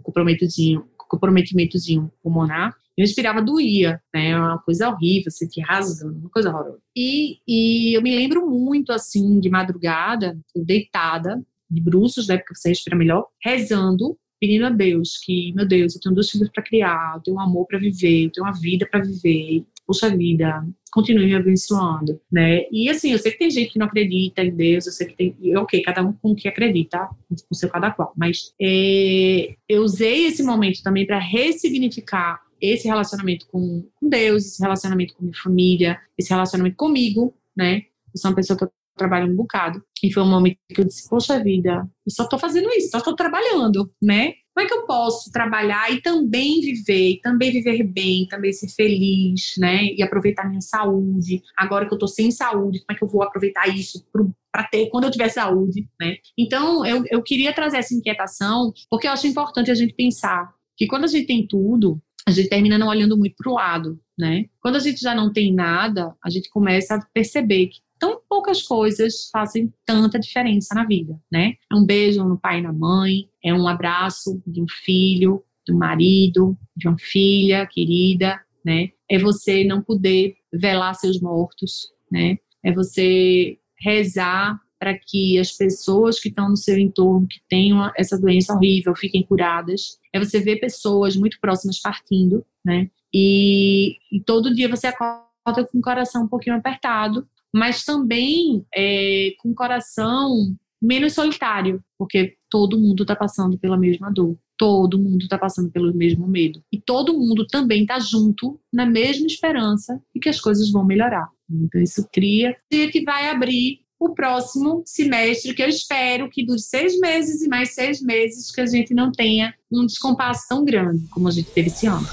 comprometimentozinho 1.11 2.09
pulmonar, 2.23 2.73
eu 2.97 3.03
respirava, 3.03 3.41
doía, 3.41 4.01
né? 4.13 4.29
É 4.29 4.37
uma 4.37 4.59
coisa 4.59 4.89
horrível, 4.89 5.31
sentia 5.31 5.65
rasgando, 5.65 6.19
uma 6.19 6.29
coisa 6.29 6.49
horrorosa. 6.49 6.79
E, 6.95 7.39
e 7.47 7.93
eu 7.97 8.01
me 8.01 8.15
lembro 8.15 8.49
muito, 8.49 8.91
assim, 8.91 9.39
de 9.39 9.49
madrugada, 9.49 10.37
deitada, 10.55 11.41
de 11.69 11.81
bruços, 11.81 12.27
né, 12.27 12.37
porque 12.37 12.55
você 12.55 12.69
respira 12.69 12.97
melhor, 12.97 13.27
rezando, 13.43 14.17
pedindo 14.39 14.65
a 14.65 14.69
Deus 14.69 15.17
que, 15.23 15.53
meu 15.53 15.67
Deus, 15.67 15.95
eu 15.95 16.01
tenho 16.01 16.15
dois 16.15 16.29
filhos 16.29 16.49
para 16.49 16.63
criar, 16.63 17.13
eu 17.15 17.21
tenho 17.21 17.37
um 17.37 17.41
amor 17.41 17.65
para 17.67 17.79
viver, 17.79 18.25
eu 18.25 18.31
tenho 18.31 18.45
uma 18.45 18.53
vida 18.53 18.87
para 18.89 19.01
viver. 19.01 19.63
Poxa 19.85 20.09
vida, 20.15 20.65
continue 20.91 21.25
me 21.25 21.35
abençoando, 21.35 22.19
né? 22.31 22.65
E 22.71 22.89
assim, 22.89 23.11
eu 23.11 23.19
sei 23.19 23.31
que 23.31 23.39
tem 23.39 23.49
gente 23.49 23.71
que 23.71 23.79
não 23.79 23.87
acredita 23.87 24.43
em 24.43 24.53
Deus, 24.53 24.85
eu 24.85 24.91
sei 24.91 25.07
que 25.07 25.15
tem, 25.15 25.57
ok, 25.57 25.81
cada 25.81 26.03
um 26.03 26.13
com 26.13 26.31
o 26.31 26.35
que 26.35 26.47
acredita, 26.47 27.07
com 27.29 27.35
o 27.49 27.55
seu 27.55 27.69
cada 27.69 27.91
qual, 27.91 28.13
mas 28.15 28.53
é, 28.61 29.55
eu 29.67 29.81
usei 29.81 30.27
esse 30.27 30.43
momento 30.43 30.83
também 30.83 31.05
para 31.05 31.17
ressignificar 31.17 32.41
esse 32.59 32.87
relacionamento 32.87 33.47
com, 33.47 33.83
com 33.99 34.09
Deus, 34.09 34.45
esse 34.45 34.61
relacionamento 34.61 35.15
com 35.15 35.23
minha 35.23 35.37
família, 35.41 35.99
esse 36.17 36.29
relacionamento 36.29 36.75
comigo, 36.75 37.33
né? 37.55 37.83
Eu 38.13 38.19
sou 38.19 38.29
uma 38.29 38.35
pessoa 38.35 38.57
que 38.57 38.65
eu 38.65 38.71
trabalho 39.01 39.31
um 39.31 39.35
bocado. 39.35 39.81
E 40.03 40.11
foi 40.11 40.23
um 40.23 40.29
momento 40.29 40.57
que 40.69 40.81
eu 40.81 40.85
disse, 40.85 41.09
poxa 41.09 41.43
vida, 41.43 41.87
eu 42.05 42.11
só 42.11 42.27
tô 42.27 42.37
fazendo 42.37 42.69
isso, 42.69 42.89
só 42.91 43.01
tô 43.01 43.15
trabalhando, 43.15 43.91
né? 44.01 44.33
Como 44.53 44.65
é 44.65 44.67
que 44.67 44.73
eu 44.73 44.85
posso 44.85 45.31
trabalhar 45.31 45.91
e 45.91 46.01
também 46.01 46.59
viver, 46.59 47.19
também 47.23 47.51
viver 47.51 47.83
bem, 47.83 48.27
também 48.27 48.51
ser 48.51 48.67
feliz, 48.67 49.53
né? 49.57 49.85
E 49.85 50.03
aproveitar 50.03 50.47
minha 50.47 50.61
saúde. 50.61 51.41
Agora 51.57 51.87
que 51.87 51.93
eu 51.93 51.97
tô 51.97 52.07
sem 52.07 52.31
saúde, 52.31 52.79
como 52.79 52.95
é 52.95 52.95
que 52.95 53.03
eu 53.03 53.07
vou 53.07 53.23
aproveitar 53.23 53.67
isso 53.67 54.05
para 54.51 54.63
ter 54.65 54.89
quando 54.89 55.05
eu 55.05 55.11
tiver 55.11 55.29
saúde, 55.29 55.87
né? 55.99 56.17
Então, 56.37 56.85
eu, 56.85 57.03
eu 57.09 57.23
queria 57.23 57.53
trazer 57.53 57.77
essa 57.77 57.93
inquietação, 57.93 58.73
porque 58.89 59.07
eu 59.07 59.11
acho 59.11 59.27
importante 59.27 59.71
a 59.71 59.75
gente 59.75 59.93
pensar 59.93 60.53
que 60.75 60.87
quando 60.87 61.05
a 61.05 61.07
gente 61.07 61.27
tem 61.27 61.47
tudo, 61.47 62.01
a 62.27 62.31
gente 62.31 62.49
termina 62.49 62.77
não 62.77 62.87
olhando 62.87 63.17
muito 63.17 63.35
para 63.37 63.51
o 63.51 63.55
lado, 63.55 63.99
né? 64.17 64.45
Quando 64.59 64.75
a 64.75 64.79
gente 64.79 64.99
já 64.99 65.15
não 65.15 65.31
tem 65.31 65.53
nada, 65.53 66.13
a 66.23 66.29
gente 66.29 66.49
começa 66.49 66.95
a 66.95 67.05
perceber 67.13 67.67
que 67.67 67.79
tão 68.01 68.19
poucas 68.27 68.63
coisas 68.63 69.29
fazem 69.31 69.71
tanta 69.85 70.19
diferença 70.19 70.73
na 70.73 70.83
vida, 70.83 71.21
né? 71.31 71.53
É 71.71 71.75
um 71.75 71.85
beijo 71.85 72.23
no 72.23 72.35
pai 72.35 72.57
e 72.57 72.63
na 72.63 72.73
mãe, 72.73 73.29
é 73.43 73.53
um 73.53 73.67
abraço 73.67 74.41
de 74.45 74.59
um 74.59 74.65
filho, 74.67 75.43
do 75.67 75.77
marido, 75.77 76.57
de 76.75 76.87
uma 76.87 76.97
filha 76.97 77.67
querida, 77.67 78.41
né? 78.65 78.89
É 79.07 79.19
você 79.19 79.63
não 79.63 79.83
poder 79.83 80.35
velar 80.51 80.95
seus 80.95 81.21
mortos, 81.21 81.91
né? 82.11 82.39
É 82.63 82.71
você 82.71 83.59
rezar 83.79 84.59
para 84.79 84.97
que 84.97 85.37
as 85.37 85.51
pessoas 85.51 86.19
que 86.19 86.29
estão 86.29 86.49
no 86.49 86.57
seu 86.57 86.79
entorno, 86.79 87.27
que 87.27 87.39
tenham 87.47 87.91
essa 87.95 88.19
doença 88.19 88.55
horrível, 88.55 88.95
fiquem 88.95 89.21
curadas. 89.21 89.99
É 90.11 90.17
você 90.17 90.39
ver 90.39 90.55
pessoas 90.55 91.15
muito 91.15 91.39
próximas 91.39 91.79
partindo, 91.79 92.43
né? 92.65 92.89
E, 93.13 93.97
e 94.11 94.19
todo 94.21 94.53
dia 94.55 94.67
você 94.67 94.87
acorda 94.87 95.67
com 95.71 95.77
o 95.77 95.81
coração 95.81 96.23
um 96.23 96.27
pouquinho 96.27 96.55
apertado, 96.55 97.27
mas 97.53 97.83
também 97.83 98.65
é, 98.75 99.33
com 99.39 99.53
coração 99.53 100.55
menos 100.81 101.13
solitário, 101.13 101.83
porque 101.97 102.35
todo 102.49 102.79
mundo 102.79 103.03
está 103.03 103.15
passando 103.15 103.57
pela 103.57 103.77
mesma 103.77 104.11
dor, 104.11 104.35
todo 104.57 104.99
mundo 104.99 105.23
está 105.23 105.37
passando 105.37 105.69
pelo 105.71 105.93
mesmo 105.93 106.27
medo 106.27 106.63
e 106.71 106.79
todo 106.79 107.17
mundo 107.17 107.45
também 107.45 107.83
está 107.83 107.99
junto 107.99 108.59
na 108.73 108.85
mesma 108.85 109.27
esperança 109.27 110.01
de 110.13 110.19
que 110.19 110.29
as 110.29 110.39
coisas 110.39 110.71
vão 110.71 110.83
melhorar. 110.83 111.29
Então 111.49 111.81
isso 111.81 112.07
cria 112.11 112.55
que 112.69 113.03
vai 113.03 113.29
abrir 113.29 113.81
o 113.99 114.15
próximo 114.15 114.81
semestre, 114.83 115.53
que 115.53 115.61
eu 115.61 115.69
espero 115.69 116.27
que 116.27 116.43
dure 116.43 116.59
seis 116.59 116.99
meses 116.99 117.43
e 117.43 117.47
mais 117.47 117.75
seis 117.75 118.01
meses, 118.01 118.51
que 118.51 118.59
a 118.59 118.65
gente 118.65 118.95
não 118.95 119.11
tenha 119.11 119.53
um 119.71 119.85
descompasso 119.85 120.47
tão 120.49 120.65
grande 120.65 121.07
como 121.11 121.27
a 121.27 121.31
gente 121.31 121.51
teve 121.51 121.67
esse 121.67 121.85
ano. 121.85 122.07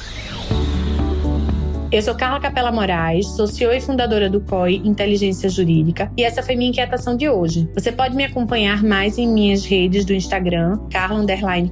Eu 1.90 2.03
sou 2.03 2.14
Carla 2.14 2.38
Capela 2.38 2.70
Moraes, 2.70 3.27
sou 3.29 3.46
CEO 3.46 3.72
e 3.72 3.81
fundadora 3.81 4.29
do 4.29 4.42
COI 4.42 4.83
Inteligência 4.85 5.48
Jurídica, 5.48 6.12
e 6.18 6.22
essa 6.22 6.42
foi 6.42 6.55
minha 6.55 6.68
inquietação 6.68 7.16
de 7.16 7.31
hoje. 7.31 7.66
Você 7.72 7.90
pode 7.90 8.14
me 8.14 8.24
acompanhar 8.24 8.83
mais 8.83 9.16
em 9.16 9.27
minhas 9.27 9.64
redes 9.64 10.05
do 10.05 10.12
Instagram, 10.12 10.79
Carla 10.90 11.24